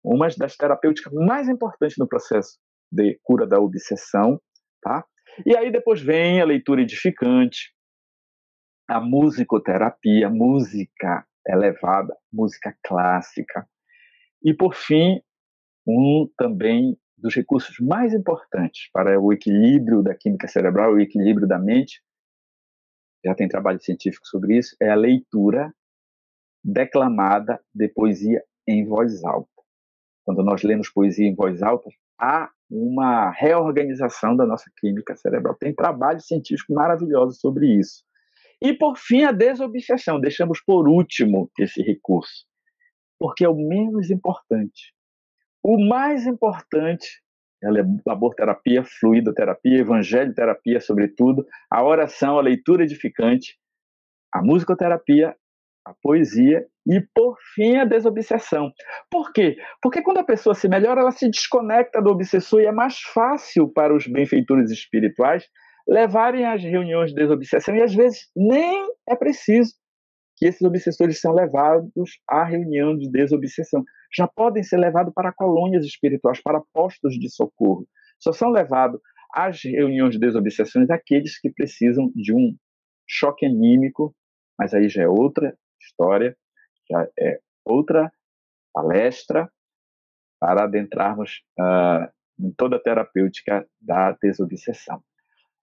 [0.03, 2.59] uma das terapêuticas mais importantes no processo
[2.91, 4.41] de cura da obsessão,
[4.81, 5.05] tá?
[5.45, 7.73] E aí depois vem a leitura edificante,
[8.89, 13.69] a musicoterapia, música elevada, música clássica.
[14.43, 15.21] E, por fim,
[15.87, 21.59] um também dos recursos mais importantes para o equilíbrio da química cerebral, o equilíbrio da
[21.59, 22.03] mente,
[23.25, 25.75] já tem trabalho científico sobre isso, é a leitura
[26.65, 29.51] declamada de poesia em voz alta.
[30.25, 35.57] Quando nós lemos poesia em voz alta, há uma reorganização da nossa química cerebral.
[35.57, 38.05] Tem trabalho científico maravilhoso sobre isso.
[38.61, 40.21] E, por fim, a desobsessão.
[40.21, 42.45] Deixamos por último esse recurso,
[43.19, 44.93] porque é o menos importante.
[45.63, 47.23] O mais importante
[47.63, 47.73] é a
[48.07, 53.59] laborterapia, fluidoterapia, evangelioterapia, sobretudo, a oração, a leitura edificante,
[54.33, 55.37] a musicoterapia,
[55.85, 58.71] a poesia e, por fim, a desobsessão.
[59.11, 59.57] Por quê?
[59.83, 63.69] Porque quando a pessoa se melhora, ela se desconecta do obsessor e é mais fácil
[63.69, 65.45] para os benfeitores espirituais
[65.89, 69.73] levarem às reuniões de desobsessão e às vezes nem é preciso
[70.37, 73.83] que esses obsessores sejam levados à reunião de desobsessão.
[74.15, 77.89] Já podem ser levados para colônias espirituais, para postos de socorro.
[78.21, 79.01] Só são levados
[79.33, 82.55] às reuniões de desobsessões aqueles que precisam de um
[83.07, 84.15] choque anímico,
[84.59, 86.37] mas aí já é outra história,
[86.89, 88.13] já é outra
[88.73, 89.51] palestra
[90.39, 92.09] para adentrarmos uh,
[92.39, 95.03] em toda a terapêutica da desobsessão.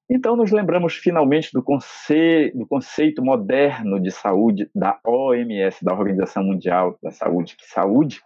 [0.10, 6.44] Então, nos lembramos finalmente do, conce do conceito moderno de saúde da OMS, da Organização
[6.44, 8.22] Mundial da Saúde, que saúde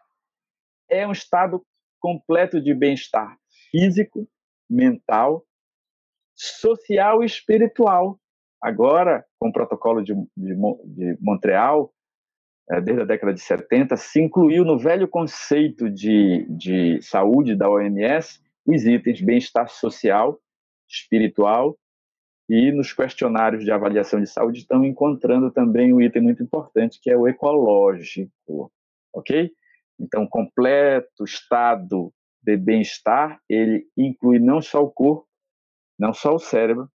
[0.89, 1.63] é um estado
[2.01, 3.37] completo de bem-estar
[3.71, 4.27] físico,
[4.69, 5.45] mental,
[6.35, 8.19] social e espiritual.
[8.61, 10.55] Agora, com o protocolo de, de,
[10.85, 11.93] de Montreal,
[12.69, 17.69] é, desde a década de 70, se incluiu no velho conceito de, de saúde da
[17.69, 20.39] OMS os itens bem-estar social,
[20.89, 21.77] espiritual
[22.49, 27.11] e nos questionários de avaliação de saúde estão encontrando também um item muito importante que
[27.11, 28.71] é o ecológico,
[29.13, 29.51] ok?
[29.99, 32.11] Então, completo estado
[32.41, 35.27] de bem-estar, ele inclui não só o corpo,
[35.97, 36.89] não só o cérebro,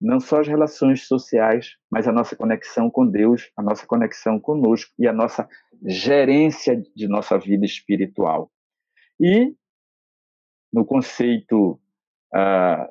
[0.00, 4.92] não só as relações sociais, mas a nossa conexão com Deus, a nossa conexão conosco
[4.98, 5.48] e a nossa
[5.84, 8.50] gerência de nossa vida espiritual.
[9.20, 9.54] E
[10.72, 11.80] no conceito
[12.32, 12.88] ah,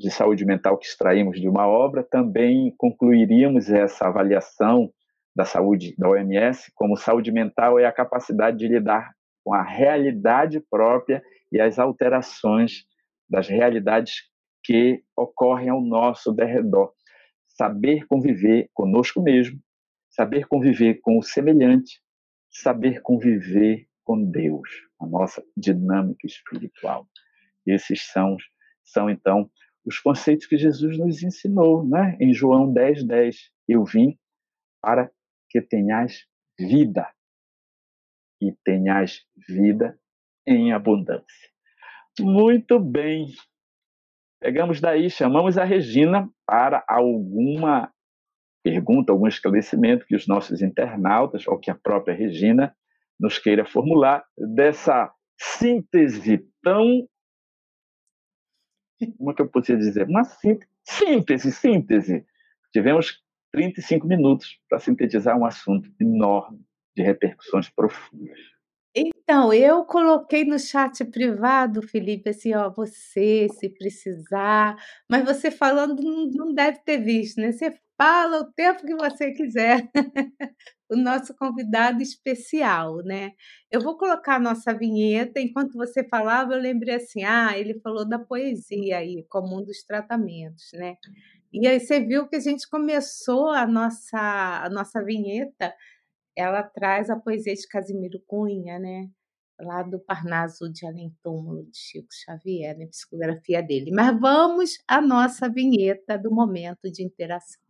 [0.00, 4.90] de saúde mental que extraímos de uma obra, também concluiríamos essa avaliação
[5.36, 9.12] da saúde da OMS como saúde mental é a capacidade de lidar
[9.44, 11.22] com a realidade própria
[11.52, 12.86] e as alterações
[13.28, 14.22] das realidades
[14.64, 16.94] que ocorrem ao nosso derredor.
[17.46, 19.60] Saber conviver conosco mesmo,
[20.08, 22.00] saber conviver com o semelhante,
[22.50, 27.06] saber conviver com Deus, a nossa dinâmica espiritual.
[27.66, 28.38] Esses são,
[28.82, 29.50] são então,
[29.90, 32.16] os conceitos que Jesus nos ensinou, né?
[32.20, 34.16] Em João 10, 10, eu vim
[34.80, 35.10] para
[35.48, 36.26] que tenhas
[36.56, 37.12] vida
[38.40, 39.98] e tenhas vida
[40.46, 41.50] em abundância.
[42.20, 43.34] Muito bem.
[44.40, 47.92] Pegamos daí, chamamos a Regina para alguma
[48.62, 52.72] pergunta, algum esclarecimento que os nossos internautas, ou que a própria Regina
[53.18, 57.08] nos queira formular dessa síntese tão
[59.16, 60.08] como é que eu podia dizer?
[60.08, 60.24] Uma
[60.84, 62.24] síntese, síntese.
[62.72, 63.22] Tivemos
[63.52, 66.60] 35 minutos para sintetizar um assunto enorme
[66.96, 68.38] de repercussões profundas.
[68.94, 74.76] Então, eu coloquei no chat privado, Felipe, assim, ó, você, se precisar,
[75.08, 77.52] mas você falando não, deve ter visto, né?
[77.52, 79.90] Você fala o tempo que você quiser.
[80.88, 83.32] o nosso convidado especial, né?
[83.70, 85.38] Eu vou colocar a nossa vinheta.
[85.38, 89.82] Enquanto você falava, eu lembrei assim: ah, ele falou da poesia aí, como um dos
[89.84, 90.96] tratamentos, né?
[91.52, 94.18] E aí você viu que a gente começou a nossa,
[94.64, 95.74] a nossa vinheta,
[96.36, 99.08] ela traz a poesia de Casimiro Cunha, né?
[99.62, 102.86] Lá do Parnaso de Além Túmulo de Chico Xavier, na né?
[102.86, 103.90] psicografia dele.
[103.92, 107.60] Mas vamos à nossa vinheta do momento de interação.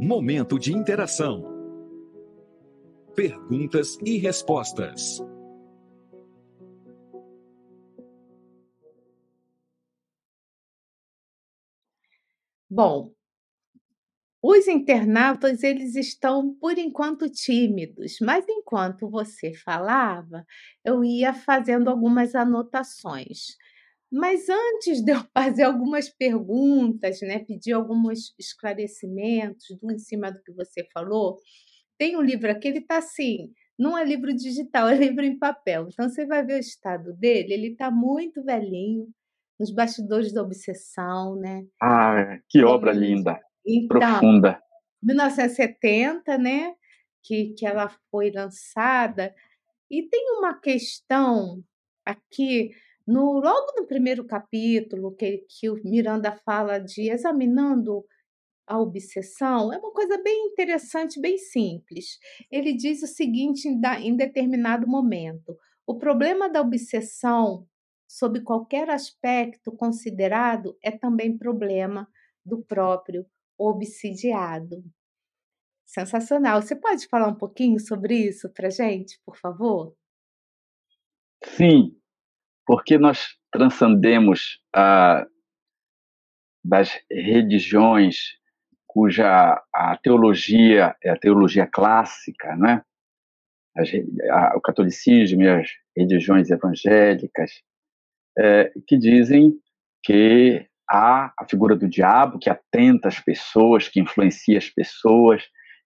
[0.00, 1.44] Momento de interação.
[3.14, 5.20] Perguntas e respostas.
[12.70, 13.12] Bom,
[14.50, 20.42] os internautas eles estão por enquanto tímidos, mas enquanto você falava,
[20.82, 23.58] eu ia fazendo algumas anotações.
[24.10, 30.42] Mas antes de eu fazer algumas perguntas, né, pedir alguns esclarecimentos do em cima do
[30.42, 31.36] que você falou,
[31.98, 35.88] tem um livro aqui, ele está assim, não é livro digital, é livro em papel.
[35.92, 39.08] Então você vai ver o estado dele, ele está muito velhinho,
[39.60, 41.66] nos bastidores da obsessão, né?
[41.82, 43.38] Ah, que obra linda,
[43.68, 44.60] então, profunda.
[45.02, 46.74] 1970, né?
[47.22, 49.34] Que, que ela foi lançada.
[49.90, 51.62] E tem uma questão
[52.04, 52.70] aqui
[53.06, 58.04] no, logo no primeiro capítulo, que, que o Miranda fala de examinando
[58.66, 62.18] a obsessão, é uma coisa bem interessante, bem simples.
[62.50, 65.56] Ele diz o seguinte em, em determinado momento:
[65.86, 67.66] o problema da obsessão,
[68.06, 72.06] sob qualquer aspecto considerado, é também problema
[72.44, 73.24] do próprio
[73.58, 74.84] obsidiado.
[75.86, 76.62] Sensacional.
[76.62, 79.96] Você pode falar um pouquinho sobre isso para gente, por favor?
[81.42, 81.96] Sim,
[82.66, 85.26] porque nós transcendemos a,
[86.64, 88.38] das religiões
[88.86, 92.82] cuja a teologia é a teologia clássica, né?
[93.76, 93.90] As,
[94.30, 97.62] a, o catolicismo e as religiões evangélicas,
[98.38, 99.52] é, que dizem
[100.02, 105.42] que há a figura do diabo que atenta as pessoas, que influencia as pessoas,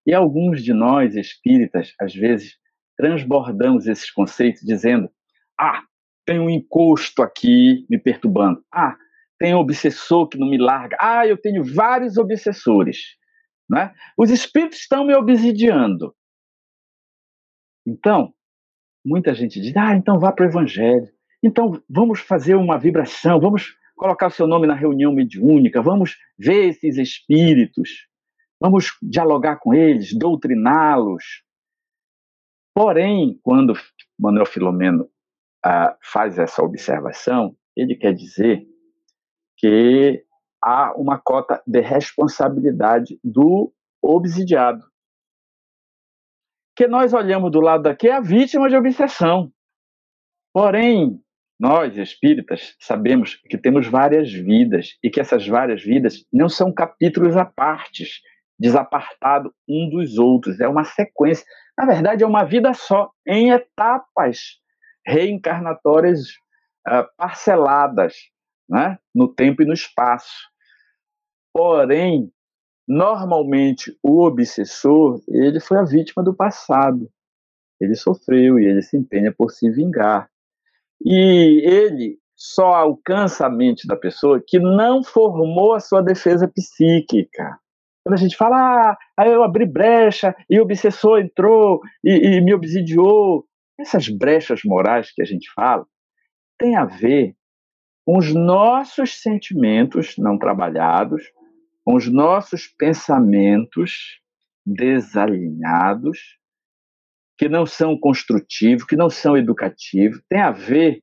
[0.07, 2.57] e alguns de nós espíritas, às vezes,
[2.97, 5.11] transbordamos esses conceitos dizendo:
[5.61, 5.83] ah,
[6.27, 8.65] tem um encosto aqui me perturbando.
[8.73, 8.97] Ah,
[9.39, 10.97] tem um obsessor que não me larga.
[11.01, 12.99] Ah, eu tenho vários obsessores.
[13.69, 13.93] Né?
[14.17, 16.15] Os espíritos estão me obsidiando.
[17.87, 18.33] Então,
[19.05, 21.09] muita gente diz: ah, então vá para o evangelho.
[21.43, 26.69] Então, vamos fazer uma vibração, vamos colocar o seu nome na reunião mediúnica, vamos ver
[26.69, 28.07] esses espíritos,
[28.61, 31.43] vamos dialogar com eles, doutriná-los.
[32.75, 33.75] Porém, quando
[34.19, 35.05] Manuel Filomeno
[35.65, 38.67] uh, faz essa observação, ele quer dizer
[39.57, 40.25] que
[40.63, 43.73] há uma cota de responsabilidade do
[44.03, 44.85] obsidiado.
[46.77, 49.53] Que nós olhamos do lado daqui é a vítima de obsessão.
[50.53, 51.23] Porém,
[51.63, 57.37] nós, espíritas, sabemos que temos várias vidas e que essas várias vidas não são capítulos
[57.37, 58.21] à partes,
[58.59, 61.47] desapartado um dos outros, é uma sequência.
[61.79, 64.59] Na verdade, é uma vida só, em etapas
[65.07, 66.31] reencarnatórias
[66.89, 68.17] uh, parceladas
[68.69, 70.51] né, no tempo e no espaço.
[71.55, 72.29] Porém,
[72.89, 77.09] normalmente o obsessor ele foi a vítima do passado.
[77.81, 80.32] Ele sofreu e ele se empenha por se vingar.
[81.05, 87.59] E ele só alcança a mente da pessoa que não formou a sua defesa psíquica.
[88.05, 92.53] Quando a gente fala, ah, eu abri brecha e o obsessor entrou e, e me
[92.53, 93.47] obsidiou,
[93.79, 95.87] essas brechas morais que a gente fala
[96.59, 97.35] tem a ver
[98.05, 101.23] com os nossos sentimentos não trabalhados,
[101.85, 104.21] com os nossos pensamentos
[104.65, 106.39] desalinhados,
[107.43, 111.03] que não são construtivos, que não são educativos, tem a ver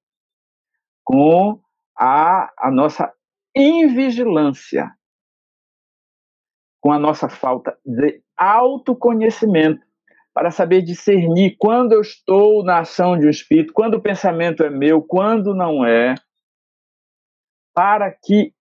[1.04, 1.60] com
[1.98, 3.14] a, a nossa
[3.54, 4.90] invigilância,
[6.80, 9.86] com a nossa falta de autoconhecimento
[10.34, 14.70] para saber discernir quando eu estou na ação de um espírito, quando o pensamento é
[14.70, 16.16] meu, quando não é,
[17.74, 18.54] para que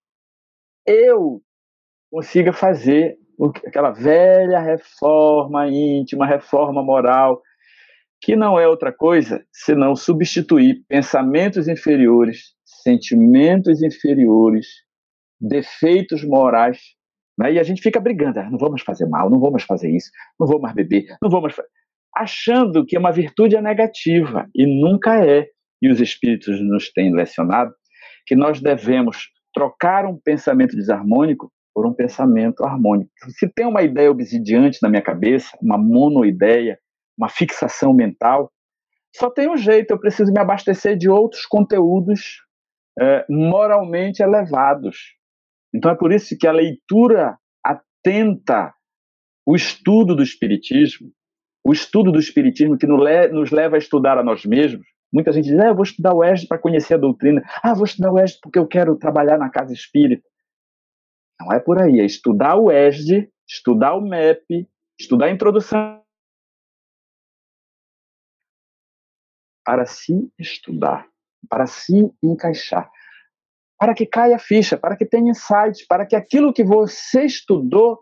[0.85, 1.41] eu
[2.11, 3.17] consiga fazer
[3.65, 7.41] aquela velha reforma íntima, reforma moral,
[8.21, 14.67] que não é outra coisa senão substituir pensamentos inferiores, sentimentos inferiores,
[15.41, 16.79] defeitos morais
[17.39, 17.53] né?
[17.53, 19.89] E a gente fica brigando, ah, não vou mais fazer mal, não vou mais fazer
[19.95, 21.55] isso, não vou mais beber, não vou mais.
[22.15, 25.47] Achando que uma virtude é negativa, e nunca é.
[25.81, 27.73] E os espíritos nos têm lecionado
[28.27, 33.11] que nós devemos trocar um pensamento desarmônico por um pensamento harmônico.
[33.29, 36.77] Se tem uma ideia obsidiante na minha cabeça, uma monoideia,
[37.19, 38.51] uma fixação mental,
[39.15, 42.43] só tem um jeito, eu preciso me abastecer de outros conteúdos
[42.99, 45.19] é, moralmente elevados,
[45.75, 48.73] então é por isso que a leitura atenta,
[49.47, 51.11] o estudo do Espiritismo,
[51.65, 54.87] o estudo do Espiritismo que nos leva a estudar a nós mesmos.
[55.13, 57.43] Muita gente diz, ah, vou estudar o ESD para conhecer a doutrina.
[57.63, 60.27] Ah, vou estudar o ESD porque eu quero trabalhar na casa espírita.
[61.41, 66.03] Não é por aí, é estudar o ESD, estudar o MEP, estudar a introdução
[69.69, 71.07] para se estudar,
[71.47, 72.91] para se encaixar
[73.79, 78.01] para que caia a ficha, para que tenha insights, para que aquilo que você estudou,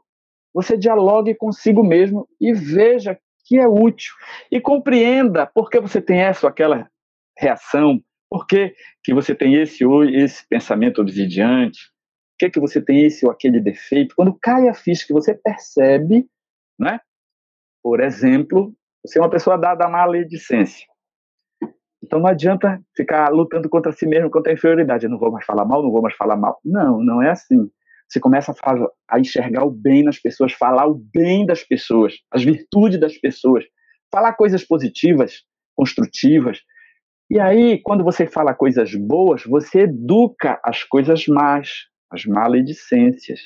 [0.55, 4.14] você dialogue consigo mesmo e veja que é útil.
[4.51, 6.89] E compreenda por que você tem essa ou aquela
[7.37, 8.01] reação,
[8.31, 13.05] por que, que você tem esse ou esse pensamento obsidiante, por que, que você tem
[13.05, 14.14] esse ou aquele defeito.
[14.17, 16.27] Quando cai a ficha que você percebe,
[16.79, 17.01] né?
[17.83, 18.73] por exemplo,
[19.05, 20.87] você é uma pessoa dada à maledicência.
[22.03, 25.05] Então não adianta ficar lutando contra si mesmo, contra a inferioridade.
[25.05, 26.61] Eu não vou mais falar mal, não vou mais falar mal.
[26.64, 27.68] Não, não é assim.
[28.09, 32.44] Você começa a, a enxergar o bem nas pessoas, falar o bem das pessoas, as
[32.44, 33.64] virtudes das pessoas,
[34.12, 35.42] falar coisas positivas,
[35.74, 36.61] construtivas.
[37.28, 43.40] E aí, quando você fala coisas boas, você educa as coisas más, as maledicências.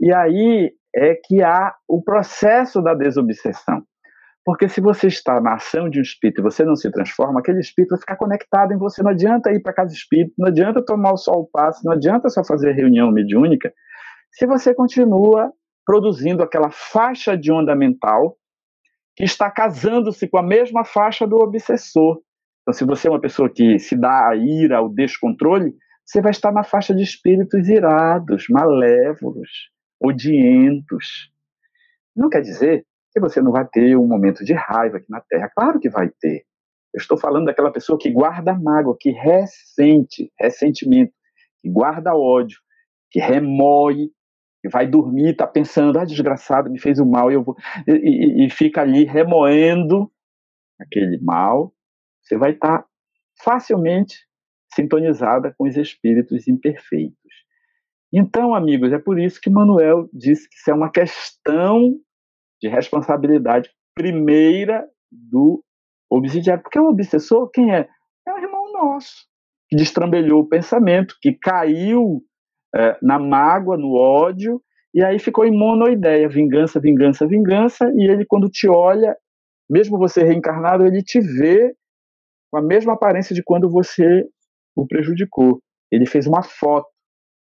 [0.00, 3.82] E aí é que há o processo da desobsessão.
[4.48, 7.60] Porque se você está na ação de um espírito e você não se transforma, aquele
[7.60, 9.02] espírito vai ficar conectado em você.
[9.02, 12.42] Não adianta ir para casa espírita, não adianta tomar o sol passe, não adianta só
[12.42, 13.70] fazer reunião mediúnica,
[14.32, 15.52] se você continua
[15.84, 18.38] produzindo aquela faixa de onda mental
[19.14, 22.18] que está casando-se com a mesma faixa do obsessor.
[22.62, 25.74] Então, se você é uma pessoa que se dá a ira, ao descontrole,
[26.06, 29.50] você vai estar na faixa de espíritos irados, malévolos,
[30.00, 31.30] odientos.
[32.16, 35.50] Não quer dizer que você não vai ter um momento de raiva aqui na Terra.
[35.54, 36.44] Claro que vai ter.
[36.92, 41.12] Eu estou falando daquela pessoa que guarda mágoa, que ressente, ressentimento,
[41.60, 42.58] que guarda ódio,
[43.10, 44.10] que remoe,
[44.62, 47.56] que vai dormir, está pensando, ah, desgraçado, me fez o mal, eu vou.
[47.86, 50.10] E, e, e fica ali remoendo
[50.80, 51.72] aquele mal.
[52.22, 52.86] Você vai estar tá
[53.42, 54.16] facilmente
[54.74, 57.16] sintonizada com os espíritos imperfeitos.
[58.12, 61.98] Então, amigos, é por isso que Manuel disse que isso é uma questão
[62.60, 65.62] de responsabilidade primeira do
[66.10, 66.62] obsidiário.
[66.62, 67.88] Porque o obsessor, quem é?
[68.26, 69.26] É um irmão nosso,
[69.68, 72.22] que destrambelhou o pensamento, que caiu
[72.74, 74.62] é, na mágoa, no ódio,
[74.94, 79.16] e aí ficou em monoideia, vingança, vingança, vingança, e ele quando te olha,
[79.68, 81.74] mesmo você reencarnado, ele te vê
[82.50, 84.24] com a mesma aparência de quando você
[84.74, 85.60] o prejudicou.
[85.90, 86.88] Ele fez uma foto,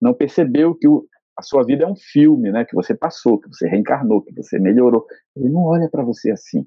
[0.00, 1.06] não percebeu que o,
[1.40, 2.66] a sua vida é um filme, né?
[2.66, 5.06] Que você passou, que você reencarnou, que você melhorou.
[5.34, 6.66] Ele não olha para você assim.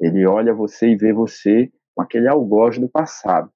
[0.00, 3.50] Ele olha você e vê você com aquele algoz do passado.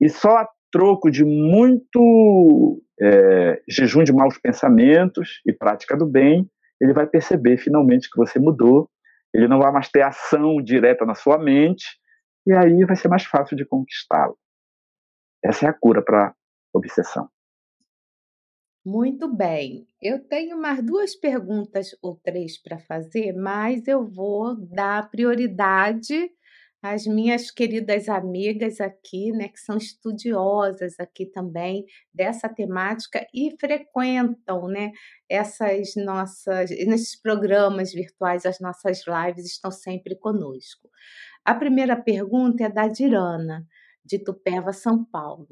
[0.00, 6.50] E só a troco de muito é, jejum de maus pensamentos e prática do bem,
[6.80, 8.88] ele vai perceber finalmente que você mudou.
[9.34, 11.84] Ele não vai mais ter ação direta na sua mente,
[12.46, 14.36] e aí vai ser mais fácil de conquistá-lo.
[15.44, 16.34] Essa é a cura para
[16.72, 17.28] obsessão.
[18.84, 19.86] Muito bem.
[20.00, 26.28] Eu tenho mais duas perguntas ou três para fazer, mas eu vou dar prioridade
[26.82, 34.66] às minhas queridas amigas aqui, né, que são estudiosas aqui também dessa temática e frequentam,
[34.66, 34.90] né,
[35.28, 40.88] essas nossas nesses programas virtuais, as nossas lives estão sempre conosco.
[41.44, 43.64] A primeira pergunta é da Dirana,
[44.04, 45.46] de Tupéva, São Paulo.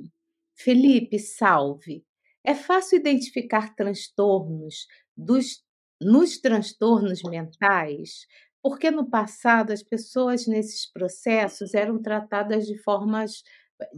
[0.57, 2.05] Felipe, salve.
[2.45, 4.87] É fácil identificar transtornos
[5.17, 5.63] dos,
[6.01, 8.27] nos transtornos mentais,
[8.63, 13.43] porque no passado as pessoas nesses processos eram tratadas de, formas,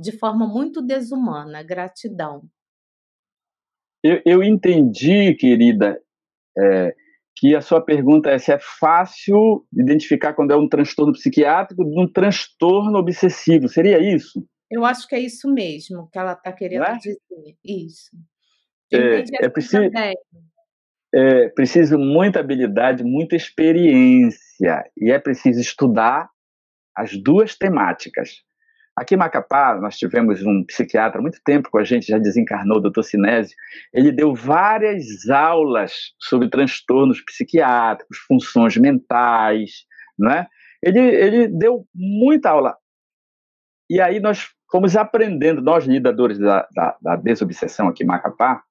[0.01, 1.63] de forma muito desumana.
[1.63, 2.49] Gratidão.
[4.03, 6.01] Eu, eu entendi, querida,
[6.59, 6.95] é,
[7.37, 12.01] que a sua pergunta é se é fácil identificar quando é um transtorno psiquiátrico de
[12.01, 13.69] um transtorno obsessivo.
[13.69, 14.45] Seria isso?
[14.71, 16.97] Eu acho que é isso mesmo que ela está querendo é?
[16.97, 17.19] dizer.
[17.65, 18.11] Isso.
[18.93, 19.91] É, é, preciso,
[21.15, 26.29] é preciso muita habilidade, muita experiência, e é preciso estudar
[26.97, 28.43] as duas temáticas.
[28.95, 32.77] Aqui em Macapá, nós tivemos um psiquiatra há muito tempo com a gente, já desencarnou,
[32.77, 33.57] o doutor Sinésio.
[33.93, 39.87] Ele deu várias aulas sobre transtornos psiquiátricos, funções mentais,
[40.19, 40.47] né?
[40.83, 42.77] Ele, ele deu muita aula.
[43.89, 48.63] E aí nós fomos aprendendo, nós lidadores da, da, da desobsessão aqui em Macapá,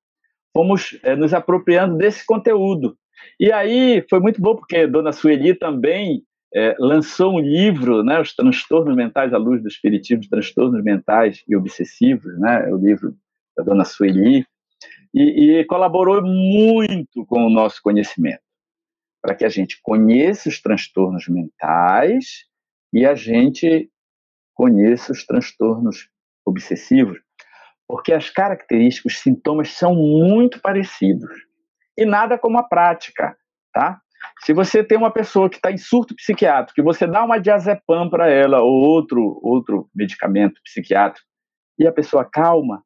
[0.53, 2.97] fomos é, nos apropriando desse conteúdo.
[3.39, 6.23] E aí foi muito bom, porque Dona Sueli também
[6.53, 11.55] é, lançou um livro, né, Os Transtornos Mentais à Luz do Espiritismo, Transtornos Mentais e
[11.55, 13.15] Obsessivos, né, o livro
[13.55, 14.45] da Dona Sueli,
[15.13, 18.41] e, e colaborou muito com o nosso conhecimento,
[19.21, 22.45] para que a gente conheça os transtornos mentais
[22.93, 23.89] e a gente
[24.53, 26.09] conheça os transtornos
[26.45, 27.19] obsessivos,
[27.91, 31.29] porque as características, os sintomas são muito parecidos.
[31.97, 33.35] E nada como a prática,
[33.73, 33.99] tá?
[34.45, 38.09] Se você tem uma pessoa que está em surto psiquiátrico, e você dá uma diazepam
[38.09, 41.27] para ela ou outro outro medicamento psiquiátrico
[41.77, 42.81] e a pessoa calma,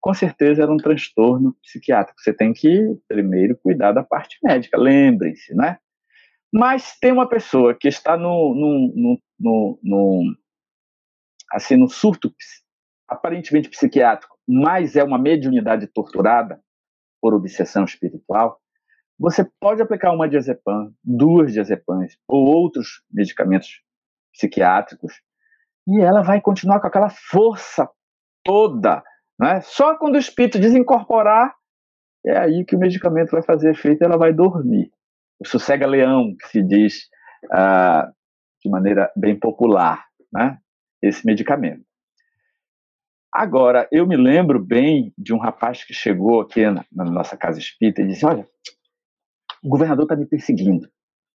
[0.00, 2.20] com certeza era um transtorno psiquiátrico.
[2.20, 2.76] Você tem que
[3.06, 5.78] primeiro cuidar da parte médica, lembrem-se, né?
[6.52, 10.36] Mas tem uma pessoa que está no, no, no, no, no
[11.52, 12.34] assim no surto
[13.08, 16.60] aparentemente psiquiátrico, mas é uma mediunidade torturada
[17.20, 18.60] por obsessão espiritual,
[19.18, 23.80] você pode aplicar uma diazepam, duas diazepams ou outros medicamentos
[24.32, 25.14] psiquiátricos
[25.86, 27.88] e ela vai continuar com aquela força
[28.42, 29.02] toda,
[29.38, 29.60] né?
[29.62, 31.54] Só quando o espírito desincorporar
[32.26, 34.90] é aí que o medicamento vai fazer efeito, ela vai dormir.
[35.38, 37.08] O sossega-leão, que se diz
[37.52, 38.10] ah,
[38.62, 40.58] de maneira bem popular, né?
[41.02, 41.84] Esse medicamento.
[43.34, 47.58] Agora, eu me lembro bem de um rapaz que chegou aqui na, na nossa casa
[47.58, 48.46] espírita e disse: Olha,
[49.60, 50.88] o governador está me perseguindo.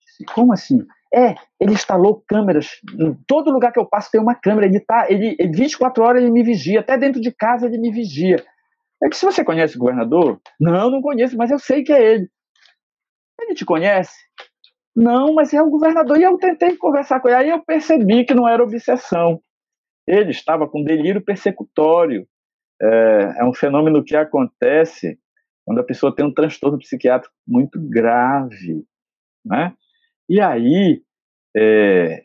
[0.05, 0.87] Disse, Como assim?
[1.13, 2.79] É, ele instalou câmeras.
[2.97, 4.67] Em todo lugar que eu passo tem uma câmera.
[4.67, 8.45] Ele tá, ele, 24 horas ele me vigia, até dentro de casa ele me vigia.
[9.03, 12.13] É que se você conhece o governador, não, não conheço, mas eu sei que é
[12.13, 12.29] ele.
[13.41, 14.15] Ele te conhece?
[14.95, 16.17] Não, mas é o governador.
[16.17, 17.37] E eu tentei conversar com ele.
[17.37, 19.41] Aí eu percebi que não era obsessão.
[20.09, 22.27] Ele estava com delírio persecutório.
[22.81, 25.19] É, é um fenômeno que acontece
[25.63, 28.83] quando a pessoa tem um transtorno psiquiátrico muito grave,
[29.45, 29.73] né?
[30.27, 31.03] E aí,
[31.55, 32.23] é,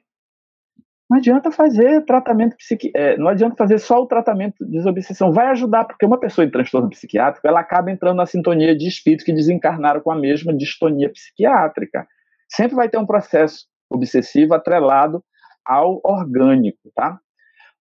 [1.11, 5.49] não adianta fazer tratamento psiquiátrico, é, não adianta fazer só o tratamento de desobsessão, vai
[5.49, 9.32] ajudar, porque uma pessoa em transtorno psiquiátrico, ela acaba entrando na sintonia de espíritos que
[9.32, 12.07] desencarnaram com a mesma distonia psiquiátrica.
[12.49, 15.22] Sempre vai ter um processo obsessivo atrelado
[15.66, 17.20] ao orgânico, tá?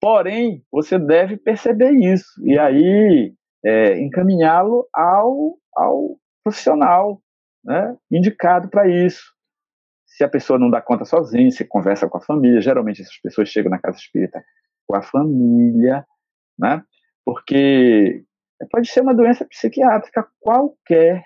[0.03, 3.33] Porém, você deve perceber isso e aí
[3.65, 7.23] é, encaminhá-lo ao, ao profissional
[7.65, 9.23] né, indicado para isso.
[10.05, 13.49] Se a pessoa não dá conta sozinha, se conversa com a família, geralmente essas pessoas
[13.49, 14.45] chegam na casa espírita
[14.89, 16.05] com a família,
[16.59, 16.83] né?
[17.25, 18.25] Porque
[18.73, 21.25] pode ser uma doença psiquiátrica qualquer,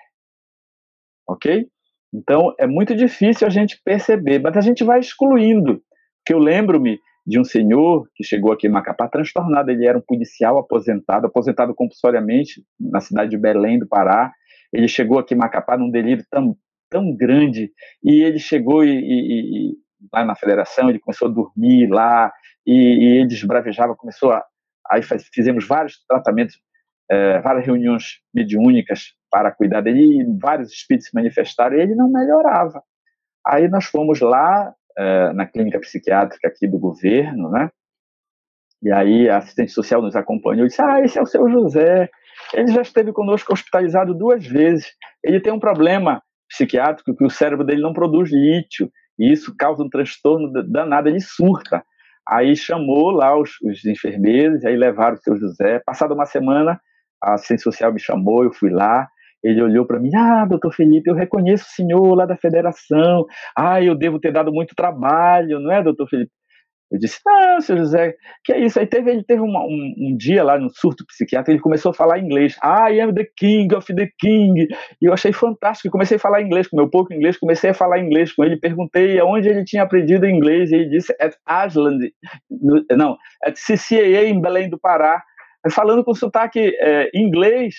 [1.27, 1.67] ok?
[2.13, 5.81] Então é muito difícil a gente perceber, mas a gente vai excluindo.
[6.23, 9.69] Que eu lembro-me de um senhor que chegou aqui em Macapá transtornado.
[9.69, 14.31] Ele era um policial aposentado, aposentado compulsoriamente na cidade de Belém do Pará.
[14.71, 16.55] Ele chegou aqui em Macapá num delírio tão,
[16.89, 17.69] tão grande
[18.01, 19.77] e ele chegou e, e, e
[20.13, 22.31] lá na federação, ele começou a dormir lá
[22.65, 24.45] e, e ele desbravejava, começou a.
[24.89, 26.57] Aí faz, fizemos vários tratamentos,
[27.11, 32.09] é, várias reuniões mediúnicas para cuidar dele e vários espíritos se manifestaram e ele não
[32.09, 32.81] melhorava.
[33.45, 37.69] Aí nós fomos lá é, na clínica psiquiátrica aqui do governo, né?
[38.81, 42.09] E aí a assistente social nos acompanhou e disse: Ah, esse é o seu José.
[42.53, 44.87] Ele já esteve conosco hospitalizado duas vezes.
[45.23, 48.89] Ele tem um problema psiquiátrico que o cérebro dele não produz lítio
[49.19, 51.83] e isso causa um transtorno danado, ele surta.
[52.27, 55.81] Aí chamou lá os, os enfermeiros, aí levaram o seu José.
[55.85, 56.79] Passada uma semana,
[57.23, 59.07] a assistente social me chamou, eu fui lá,
[59.43, 63.25] ele olhou para mim, ah, doutor Felipe, eu reconheço o senhor lá da federação,
[63.55, 66.31] ah, eu devo ter dado muito trabalho, não é, doutor Felipe?
[66.89, 68.15] Eu disse, não, seu José,
[68.45, 68.79] que é isso?
[68.79, 71.93] Aí teve, ele teve uma, um, um, dia lá no surto psiquiátrico, ele começou a
[71.93, 72.57] falar inglês.
[72.63, 74.67] I am the king of the king.
[75.01, 75.91] E eu achei fantástico.
[75.91, 78.55] Comecei a falar inglês com meu pouco inglês, comecei a falar inglês com ele.
[78.55, 80.71] Perguntei aonde ele tinha aprendido inglês.
[80.71, 82.09] E ele disse, at Ashland,
[82.91, 85.21] não, at CCAA em Belém do Pará.
[85.71, 87.75] Falando com sotaque é, inglês.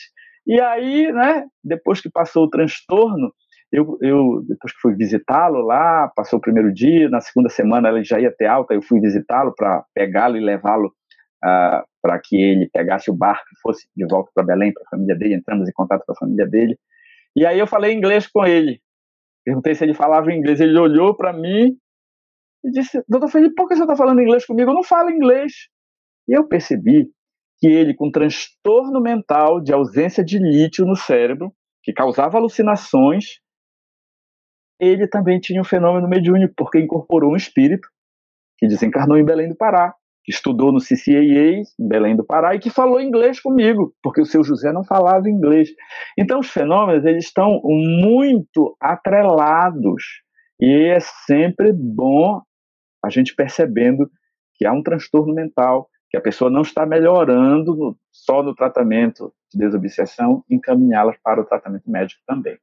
[0.49, 3.31] E aí, né, depois que passou o transtorno,
[3.71, 8.03] eu, eu depois que fui visitá-lo lá, passou o primeiro dia, na segunda semana ele
[8.03, 12.35] já ia ter alta, eu fui visitá-lo para pegá-lo e levá-lo uh, ah, para que
[12.35, 15.69] ele pegasse o barco e fosse de volta para Belém, para a família dele, entramos
[15.69, 16.79] em contato com a família dele.
[17.37, 18.81] E aí eu falei inglês com ele.
[19.45, 20.61] Perguntei se ele falava inglês.
[20.61, 21.77] Ele olhou para mim
[22.65, 24.71] e disse: Doutor Felipe, por que você está falando inglês comigo?
[24.71, 25.53] Eu não falo inglês.
[26.27, 27.09] E eu percebi
[27.59, 31.53] que ele, com transtorno mental de ausência de lítio no cérebro,
[31.83, 33.41] que causava alucinações,
[34.81, 37.89] ele também tinha um fenômeno mediúnico, porque incorporou um espírito
[38.59, 39.95] que desencarnou em Belém do Pará,
[40.25, 44.27] que estudou no CCAA em Belém do Pará e que falou inglês comigo, porque o
[44.27, 45.71] seu José não falava inglês.
[46.19, 50.03] Então os fenômenos eles estão muito atrelados
[50.61, 52.43] e é sempre bom
[53.03, 54.11] a gente percebendo
[54.57, 59.35] que há um transtorno mental, que a pessoa não está melhorando no, só no tratamento
[59.53, 62.59] de desobsessão, encaminhá-las para o tratamento médico também.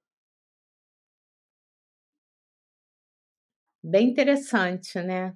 [3.83, 5.35] Bem interessante, né?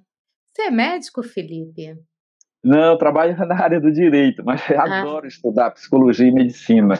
[0.52, 1.96] Você é médico, Felipe?
[2.62, 5.02] Não, eu trabalho na área do direito, mas ah.
[5.02, 6.94] adoro estudar psicologia e medicina,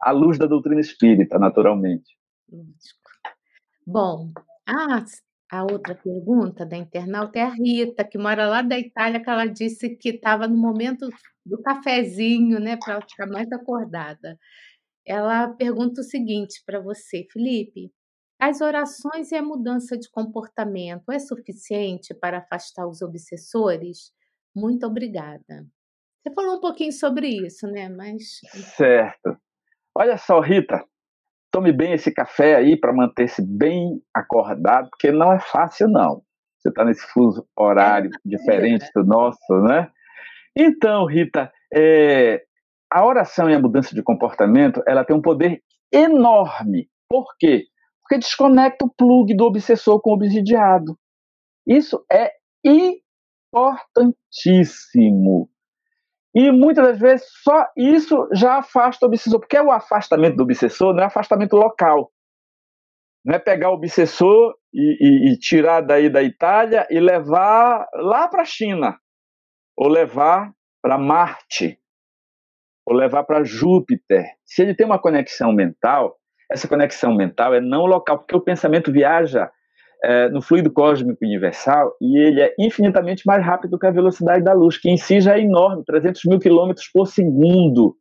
[0.00, 2.16] à luz da doutrina espírita, naturalmente.
[3.84, 4.30] Bom,
[4.66, 5.04] a,
[5.52, 9.44] a outra pergunta da internauta é a Rita, que mora lá da Itália, que ela
[9.44, 11.10] disse que estava no momento
[11.44, 14.38] do cafezinho, né, para ela ficar mais acordada.
[15.06, 17.92] Ela pergunta o seguinte para você, Felipe:
[18.40, 24.10] as orações e a mudança de comportamento é suficiente para afastar os obsessores?
[24.56, 25.66] Muito obrigada.
[26.22, 27.90] Você falou um pouquinho sobre isso, né?
[27.90, 28.40] Mas.
[28.74, 29.36] Certo.
[29.94, 30.82] Olha só, Rita,
[31.52, 36.22] tome bem esse café aí para manter-se bem acordado, porque não é fácil, não.
[36.58, 39.88] Você está nesse fuso horário é, diferente do nosso, né?
[40.56, 42.42] Então, Rita, é,
[42.90, 46.88] a oração e a mudança de comportamento, ela tem um poder enorme.
[47.08, 47.66] Por quê?
[48.12, 50.98] porque desconecta o plug do obsessor com o obsidiado.
[51.66, 52.30] Isso é
[52.62, 55.48] importantíssimo.
[56.34, 60.94] E muitas das vezes só isso já afasta o obsessor, porque o afastamento do obsessor
[60.94, 62.10] não é afastamento local.
[63.24, 68.26] Não é pegar o obsessor e, e, e tirar daí da Itália e levar lá
[68.28, 68.98] para a China,
[69.76, 71.78] ou levar para Marte,
[72.86, 74.24] ou levar para Júpiter.
[74.44, 76.18] Se ele tem uma conexão mental,
[76.50, 79.50] essa conexão mental é não local, porque o pensamento viaja
[80.04, 84.52] é, no fluido cósmico universal e ele é infinitamente mais rápido que a velocidade da
[84.52, 87.96] luz, que em si já é enorme, 300 mil quilômetros por segundo.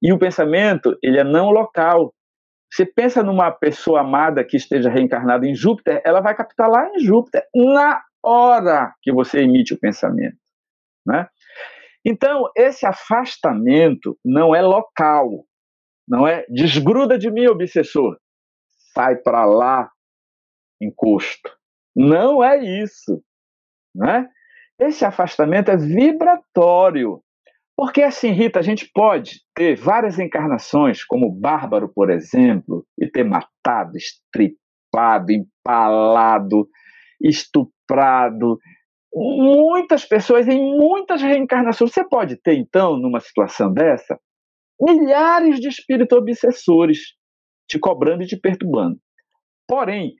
[0.00, 2.12] E o pensamento, ele é não local.
[2.72, 7.00] Você pensa numa pessoa amada que esteja reencarnada em Júpiter, ela vai captar lá em
[7.00, 10.36] Júpiter, na hora que você emite o pensamento.
[11.06, 11.26] Né?
[12.04, 15.44] Então, esse afastamento não é local,
[16.08, 16.44] não é?
[16.48, 18.16] Desgruda de mim, obsessor.
[18.94, 19.90] Sai para lá,
[20.84, 21.50] encosto.
[21.94, 23.22] Não é isso,
[23.94, 24.28] né?
[24.78, 27.22] Esse afastamento é vibratório.
[27.76, 33.24] Porque assim, Rita, a gente pode ter várias encarnações, como Bárbaro, por exemplo, e ter
[33.24, 36.68] matado, estripado, empalado,
[37.20, 38.58] estuprado
[39.14, 41.92] muitas pessoas em muitas reencarnações.
[41.92, 44.18] Você pode ter, então, numa situação dessa,
[44.80, 47.14] milhares de espíritos obsessores
[47.68, 48.98] te cobrando e te perturbando.
[49.68, 50.14] Porém,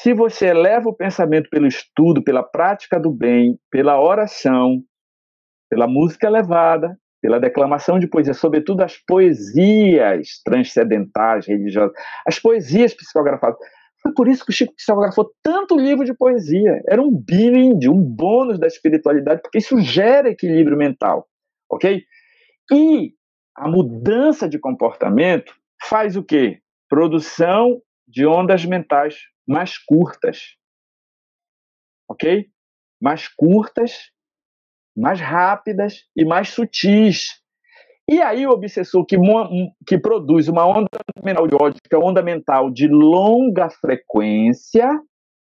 [0.00, 4.82] Se você eleva o pensamento pelo estudo, pela prática do bem, pela oração,
[5.68, 11.92] pela música elevada, pela declamação de poesia, sobretudo as poesias transcendentais, religiosas,
[12.26, 13.58] as poesias psicografadas.
[14.02, 16.82] Foi por isso que o Chico psicografou tanto livro de poesia.
[16.88, 21.28] Era um brinde, um bônus da espiritualidade, porque isso gera equilíbrio mental,
[21.70, 22.02] ok?
[22.72, 23.12] E
[23.54, 26.58] a mudança de comportamento faz o quê?
[26.88, 30.56] Produção de ondas mentais mais curtas,
[32.08, 32.46] ok?
[33.00, 34.12] Mais curtas
[34.96, 37.40] mais rápidas e mais sutis.
[38.08, 39.16] E aí o obsessor que,
[39.86, 40.88] que produz uma onda
[41.22, 44.88] mental de ódio, que é onda mental de longa frequência,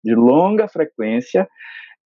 [0.03, 1.49] de longa frequência,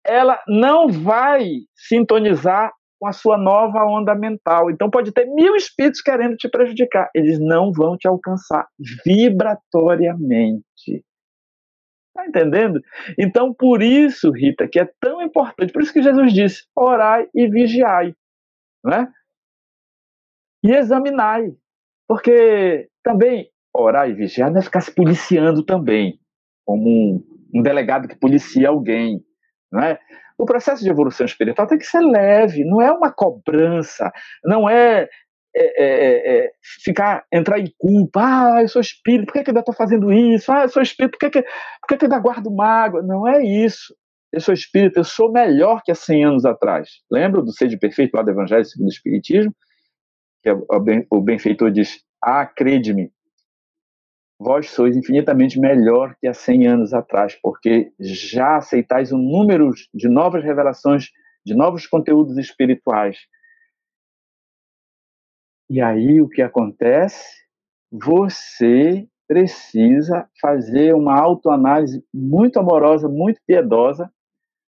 [0.05, 4.69] ela não vai sintonizar com a sua nova onda mental.
[4.69, 8.67] Então pode ter mil espíritos querendo te prejudicar, eles não vão te alcançar
[9.05, 11.03] vibratoriamente.
[12.15, 12.81] Está entendendo?
[13.19, 17.45] Então, por isso, Rita, que é tão importante, por isso que Jesus disse: orai e
[17.49, 18.15] vigiai,
[18.83, 19.11] né?
[20.63, 21.51] E examinai.
[22.07, 26.17] Porque também orar e vigiar não é ficar se policiando também,
[26.65, 29.21] como um, um delegado que policia alguém,
[29.69, 29.99] não é?
[30.37, 34.11] O processo de evolução espiritual tem que ser leve, não é uma cobrança,
[34.43, 35.09] não é
[35.57, 36.51] é, é, é, é,
[36.83, 38.21] ficar, entrar em culpa.
[38.21, 40.51] Ah, eu sou espírito, por que, que ainda estou fazendo isso?
[40.51, 43.01] Ah, eu sou espírito, por que, que, por que, que ainda guardo mágoa?
[43.01, 43.95] Não é isso.
[44.33, 46.89] Eu sou espírito, eu sou melhor que há 100 anos atrás.
[47.09, 49.55] Lembra do Sede Perfeito lá do Evangelho segundo o Espiritismo?
[50.43, 50.51] Que
[51.09, 53.09] o benfeitor diz: Ah, crede-me,
[54.37, 60.09] vós sois infinitamente melhor que há 100 anos atrás, porque já aceitais um número de
[60.09, 61.11] novas revelações,
[61.45, 63.17] de novos conteúdos espirituais
[65.69, 67.25] e aí o que acontece?
[67.91, 74.09] Você precisa fazer uma autoanálise muito amorosa, muito piedosa,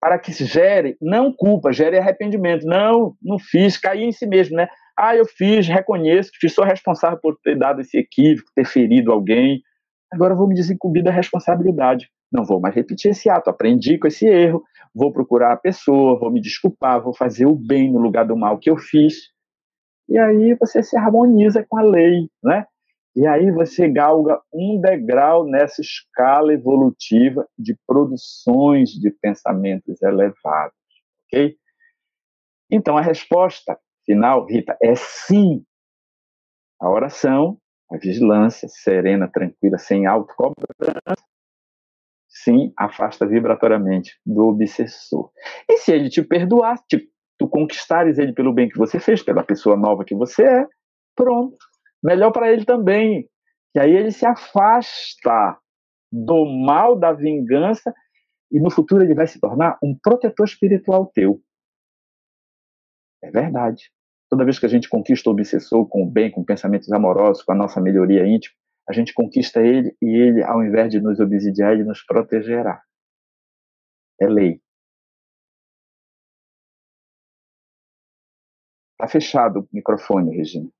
[0.00, 2.66] para que gere não culpa, gere arrependimento.
[2.66, 4.68] Não, não fiz, caí em si mesmo, né?
[4.98, 9.62] Ah, eu fiz, reconheço que sou responsável por ter dado esse equívoco, ter ferido alguém.
[10.12, 12.08] Agora vou me desincumbir da responsabilidade.
[12.32, 13.50] Não vou mais repetir esse ato.
[13.50, 14.62] Aprendi com esse erro,
[14.94, 18.58] vou procurar a pessoa, vou me desculpar, vou fazer o bem no lugar do mal
[18.58, 19.30] que eu fiz
[20.10, 22.66] e aí você se harmoniza com a lei, né?
[23.14, 30.76] E aí você galga um degrau nessa escala evolutiva de produções de pensamentos elevados,
[31.26, 31.56] ok?
[32.70, 35.64] Então a resposta final, Rita, é sim.
[36.80, 37.58] A oração,
[37.90, 41.14] a vigilância serena, tranquila, sem autocobrança,
[42.28, 45.30] sim, afasta vibratoriamente do obsessor.
[45.68, 47.09] E se ele te perdoar, te
[47.40, 50.66] tu conquistares ele pelo bem que você fez, pela pessoa nova que você é,
[51.16, 51.56] pronto.
[52.04, 53.26] Melhor para ele também.
[53.74, 55.58] E aí ele se afasta
[56.12, 57.94] do mal da vingança
[58.52, 61.40] e no futuro ele vai se tornar um protetor espiritual teu.
[63.24, 63.90] É verdade.
[64.28, 67.52] Toda vez que a gente conquista o obsessor com o bem, com pensamentos amorosos, com
[67.52, 68.54] a nossa melhoria íntima,
[68.86, 72.82] a gente conquista ele e ele, ao invés de nos obsidiar, ele nos protegerá.
[74.20, 74.60] É lei.
[79.00, 80.70] Está fechado o microfone, Regina.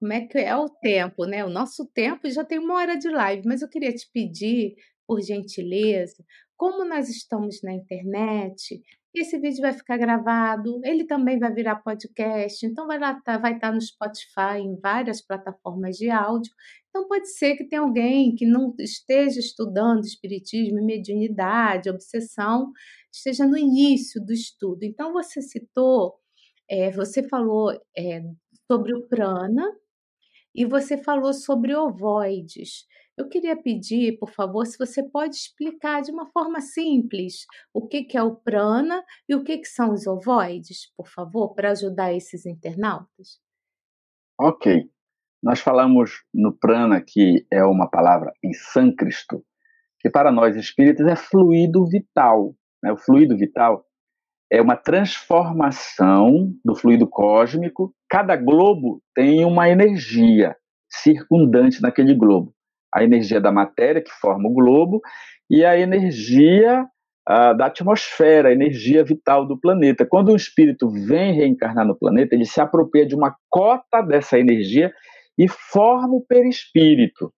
[0.00, 1.44] Como é que é o tempo, né?
[1.44, 4.74] O nosso tempo já tem uma hora de live, mas eu queria te pedir,
[5.06, 6.24] por gentileza,
[6.56, 8.80] como nós estamos na internet,
[9.14, 13.54] esse vídeo vai ficar gravado, ele também vai virar podcast, então vai lá, tá, vai
[13.54, 16.50] estar tá no Spotify, em várias plataformas de áudio.
[16.88, 22.72] Então pode ser que tenha alguém que não esteja estudando espiritismo, mediunidade, obsessão,
[23.16, 24.82] esteja no início do estudo.
[24.82, 26.14] Então, você citou,
[26.68, 28.22] é, você falou é,
[28.70, 29.64] sobre o prana
[30.54, 32.86] e você falou sobre ovoides.
[33.16, 38.02] Eu queria pedir, por favor, se você pode explicar de uma forma simples o que,
[38.02, 42.12] que é o prana e o que, que são os ovoides, por favor, para ajudar
[42.12, 43.40] esses internautas.
[44.38, 44.90] Ok.
[45.40, 49.44] Nós falamos no prana, que é uma palavra em sânscrito,
[50.00, 52.56] que para nós espíritas é fluido vital.
[52.84, 52.92] Né?
[52.92, 53.86] O fluido vital
[54.52, 57.94] é uma transformação do fluido cósmico.
[58.10, 60.54] Cada globo tem uma energia
[60.88, 62.52] circundante naquele globo.
[62.94, 65.00] A energia da matéria, que forma o globo,
[65.50, 66.86] e a energia
[67.28, 70.06] uh, da atmosfera, a energia vital do planeta.
[70.06, 74.92] Quando um espírito vem reencarnar no planeta, ele se apropria de uma cota dessa energia
[75.36, 77.32] e forma o perispírito.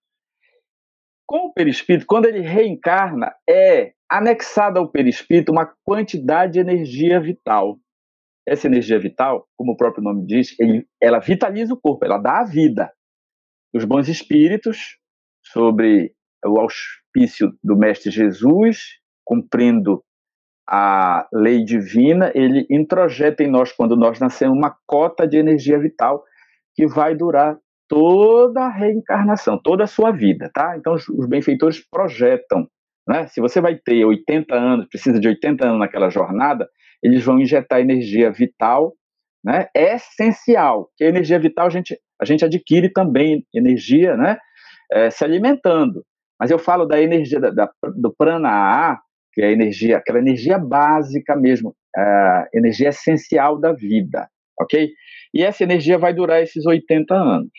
[1.27, 7.79] Com o perispírito, quando ele reencarna, é anexada ao perispírito uma quantidade de energia vital.
[8.47, 12.41] Essa energia vital, como o próprio nome diz, ele, ela vitaliza o corpo, ela dá
[12.41, 12.93] a vida.
[13.75, 14.99] Os bons espíritos,
[15.43, 16.13] sobre
[16.45, 20.03] o auspício do Mestre Jesus, cumprindo
[20.69, 26.25] a lei divina, ele introjeta em nós, quando nós nascemos, uma cota de energia vital
[26.75, 27.57] que vai durar
[27.89, 30.77] toda a reencarnação, toda a sua vida, tá?
[30.77, 32.69] Então, os, benfeitores projetam,
[33.07, 33.27] né?
[33.29, 36.69] Se você vai ter 80 anos, precisa de 80 anos naquela jornada,
[37.03, 38.95] eles vão injetar energia vital,
[39.45, 39.69] né?
[39.75, 44.39] É essencial, que a energia vital a gente, a gente adquire também energia, né?
[44.93, 46.05] É, se alimentando.
[46.39, 49.01] Mas eu falo da energia da, da, do prana A,
[49.33, 54.29] que é a energia, aquela energia básica mesmo, a energia essencial da vida,
[54.61, 54.91] ok?
[55.33, 57.51] E essa energia vai durar esses 80 anos.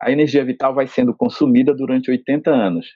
[0.00, 2.86] A energia vital vai sendo consumida durante 80 anos.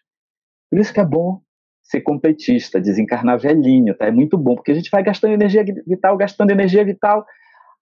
[0.71, 1.41] Por isso que é bom
[1.83, 4.07] ser completista, desencarnar velhinho, tá?
[4.07, 7.27] É muito bom, porque a gente vai gastando energia vital, gastando energia vital,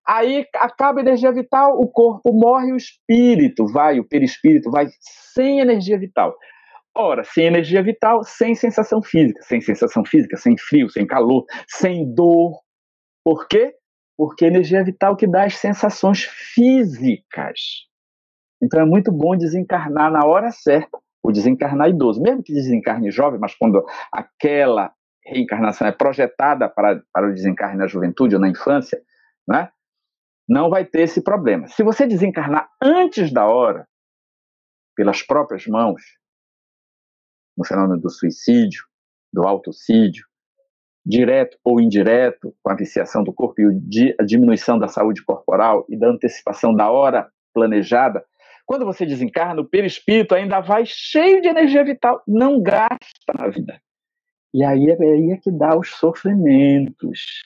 [0.07, 4.87] aí acaba a energia vital, o corpo morre, o espírito vai, o perispírito vai
[5.35, 6.35] sem energia vital.
[6.97, 12.13] Ora, sem energia vital, sem sensação física, sem sensação física, sem frio, sem calor, sem
[12.13, 12.59] dor.
[13.23, 13.75] Por quê?
[14.17, 17.87] Porque a energia vital que dá as sensações físicas.
[18.61, 20.99] Então é muito bom desencarnar na hora certa,
[21.29, 24.91] ou desencarnar idoso, mesmo que desencarne jovem, mas quando aquela
[25.23, 28.99] reencarnação é projetada para, para o desencarne na juventude ou na infância,
[29.47, 29.71] né?
[30.49, 31.69] não vai ter esse problema.
[31.69, 33.87] Se você desencarnar antes da hora,
[34.97, 36.01] pelas próprias mãos,
[37.55, 38.83] no fenômeno do suicídio,
[39.31, 40.25] do autocídio,
[41.05, 45.99] direto ou indireto, com a viciação do corpo e a diminuição da saúde corporal e
[45.99, 48.25] da antecipação da hora planejada,
[48.69, 53.81] quando você desencarna, o perispírito ainda vai cheio de energia vital, não gasta na vida.
[54.53, 57.41] E aí é, aí é que dá os sofrimentos.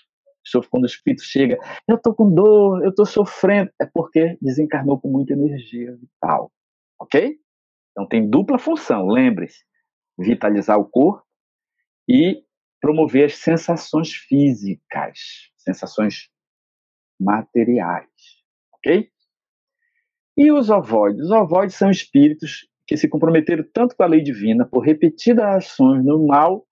[0.68, 1.56] Quando o espírito chega,
[1.86, 6.50] eu estou com dor, eu estou sofrendo, é porque desencarnou com muita energia vital.
[6.98, 7.38] Ok?
[7.92, 9.62] Então tem dupla função, lembre-se
[10.18, 11.24] vitalizar o corpo
[12.08, 12.42] e
[12.80, 15.20] promover as sensações físicas,
[15.56, 16.28] sensações
[17.20, 18.10] materiais,
[18.74, 19.11] ok?
[20.36, 21.26] E os ovoides?
[21.26, 26.04] Os ovoides são espíritos que se comprometeram tanto com a lei divina por repetidas ações
[26.04, 26.66] no mal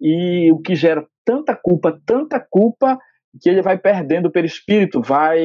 [0.00, 2.98] e o que gera tanta culpa, tanta culpa
[3.40, 5.40] que ele vai perdendo o perispírito, vai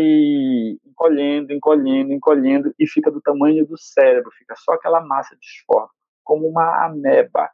[0.86, 5.90] encolhendo, encolhendo, encolhendo e fica do tamanho do cérebro, fica só aquela massa disforme
[6.24, 7.50] como uma ameba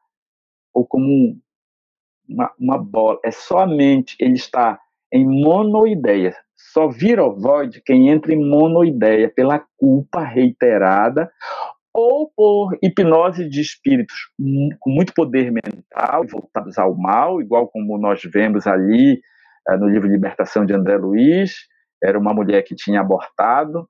[0.74, 1.40] ou como
[2.28, 3.20] uma, uma bola.
[3.24, 4.80] É só a mente, ele está
[5.12, 6.36] em monoideia.
[6.58, 11.32] Só vira ovoide quem entra em monoideia pela culpa reiterada
[11.94, 14.16] ou por hipnose de espíritos
[14.80, 19.20] com muito poder mental, voltados ao mal, igual como nós vemos ali
[19.68, 21.56] uh, no livro Libertação de André Luiz,
[22.04, 23.90] era uma mulher que tinha abortado,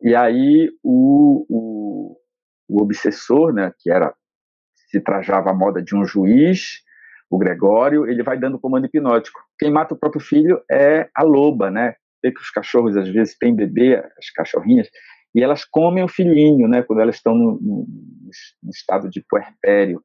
[0.00, 2.16] e aí o, o,
[2.68, 4.14] o obsessor, né, que era
[4.90, 6.83] se trajava a moda de um juiz,
[7.34, 9.40] o Gregório, ele vai dando comando hipnótico.
[9.58, 11.94] Quem mata o próprio filho é a loba, né?
[12.22, 14.88] Vê que os cachorros às vezes têm bebê, as cachorrinhas,
[15.34, 16.82] e elas comem o filhinho, né?
[16.82, 17.86] Quando elas estão no, no,
[18.62, 20.02] no estado de puerpério.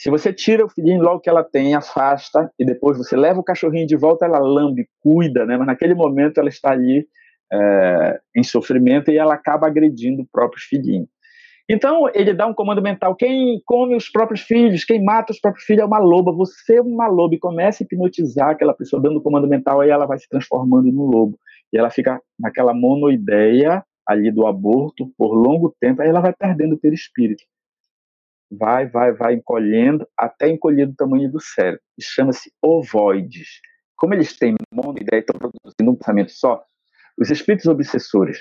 [0.00, 3.44] Se você tira o filhinho logo que ela tem, afasta, e depois você leva o
[3.44, 5.56] cachorrinho de volta, ela lambe, cuida, né?
[5.56, 7.04] Mas naquele momento ela está ali
[7.52, 11.08] é, em sofrimento e ela acaba agredindo o próprio filhinho.
[11.68, 15.64] Então, ele dá um comando mental: quem come os próprios filhos, quem mata os próprios
[15.64, 16.32] filhos é uma loba.
[16.32, 17.34] Você é uma loba.
[17.34, 21.04] E começa a hipnotizar aquela pessoa dando comando mental, aí ela vai se transformando no
[21.04, 21.38] lobo.
[21.72, 26.76] E ela fica naquela monoideia ali do aborto por longo tempo, aí ela vai perdendo
[26.76, 27.44] o perispírito.
[28.50, 31.82] Vai, vai, vai encolhendo, até encolher do tamanho do cérebro.
[32.00, 33.60] Chama-se ovoides.
[33.94, 36.64] Como eles têm monoideia, estão produzindo um pensamento só,
[37.18, 38.38] os espíritos obsessores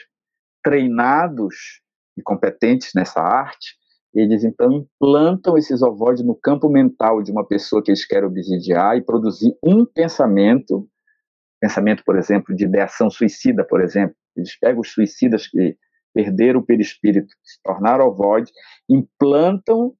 [0.63, 1.81] treinados
[2.17, 3.75] e competentes nessa arte,
[4.13, 8.97] eles então implantam esses ovoides no campo mental de uma pessoa que eles querem obsidiar
[8.97, 10.87] e produzir um pensamento,
[11.61, 14.15] pensamento, por exemplo, de ideação suicida, por exemplo.
[14.35, 15.77] Eles pegam os suicidas que
[16.13, 18.51] perderam o perispírito, se tornaram ovoide,
[18.89, 19.93] implantam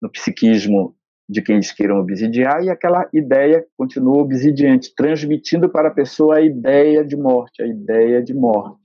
[0.00, 0.94] no psiquismo
[1.28, 6.40] de quem eles queiram obsidiar e aquela ideia continua obsidiante, transmitindo para a pessoa a
[6.40, 8.80] ideia de morte, a ideia de morte,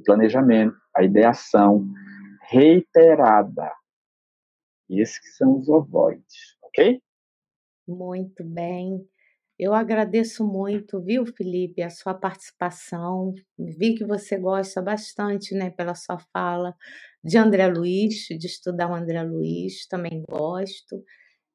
[0.00, 1.86] o planejamento a ideação
[2.48, 3.70] reiterada.
[4.88, 7.00] E esses que são os ovoides, ok?
[7.86, 9.06] Muito bem.
[9.58, 13.34] Eu agradeço muito, viu, Felipe, a sua participação.
[13.58, 16.74] Vi que você gosta bastante, né, pela sua fala,
[17.24, 21.02] de André Luiz, de estudar o André Luiz, também gosto.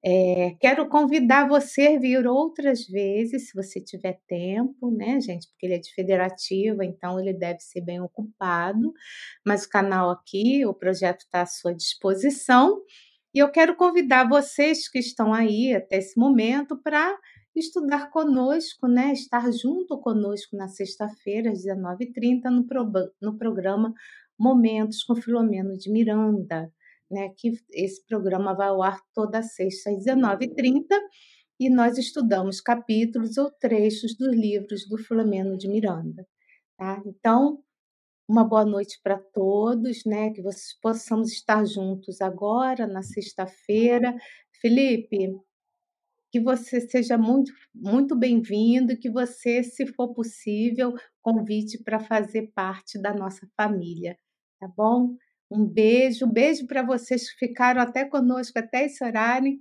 [0.03, 5.47] É, quero convidar você a vir outras vezes, se você tiver tempo, né, gente?
[5.49, 8.93] Porque ele é de federativa, então ele deve ser bem ocupado.
[9.45, 12.81] Mas o canal aqui, o projeto está à sua disposição.
[13.33, 17.15] E eu quero convidar vocês que estão aí até esse momento para
[17.55, 19.13] estudar conosco, né?
[19.13, 22.91] Estar junto conosco na sexta-feira, às 19h30, no, pro,
[23.21, 23.93] no programa
[24.37, 26.71] Momentos com Filomeno de Miranda
[27.11, 30.85] né, que esse programa vai ao ar toda sexta às 19h30
[31.59, 36.25] e nós estudamos capítulos ou trechos dos livros do Filomeno de Miranda.
[36.77, 37.01] Tá?
[37.05, 37.61] Então,
[38.27, 40.31] uma boa noite para todos, né?
[40.31, 44.15] Que vocês possamos estar juntos agora, na sexta-feira.
[44.61, 45.35] Felipe,
[46.31, 52.99] que você seja muito, muito bem-vindo, que você, se for possível, convide para fazer parte
[52.99, 54.17] da nossa família,
[54.59, 55.17] tá bom?
[55.51, 59.57] Um beijo, um beijo para vocês que ficaram até conosco até esse horário.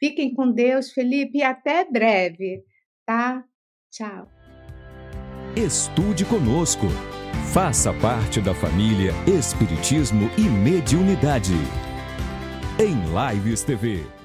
[0.00, 2.64] Fiquem com Deus, Felipe, e até breve,
[3.04, 3.44] tá?
[3.90, 4.26] Tchau.
[5.54, 6.86] Estude conosco.
[7.52, 11.52] Faça parte da família Espiritismo e Mediunidade.
[12.80, 14.21] Em Lives TV.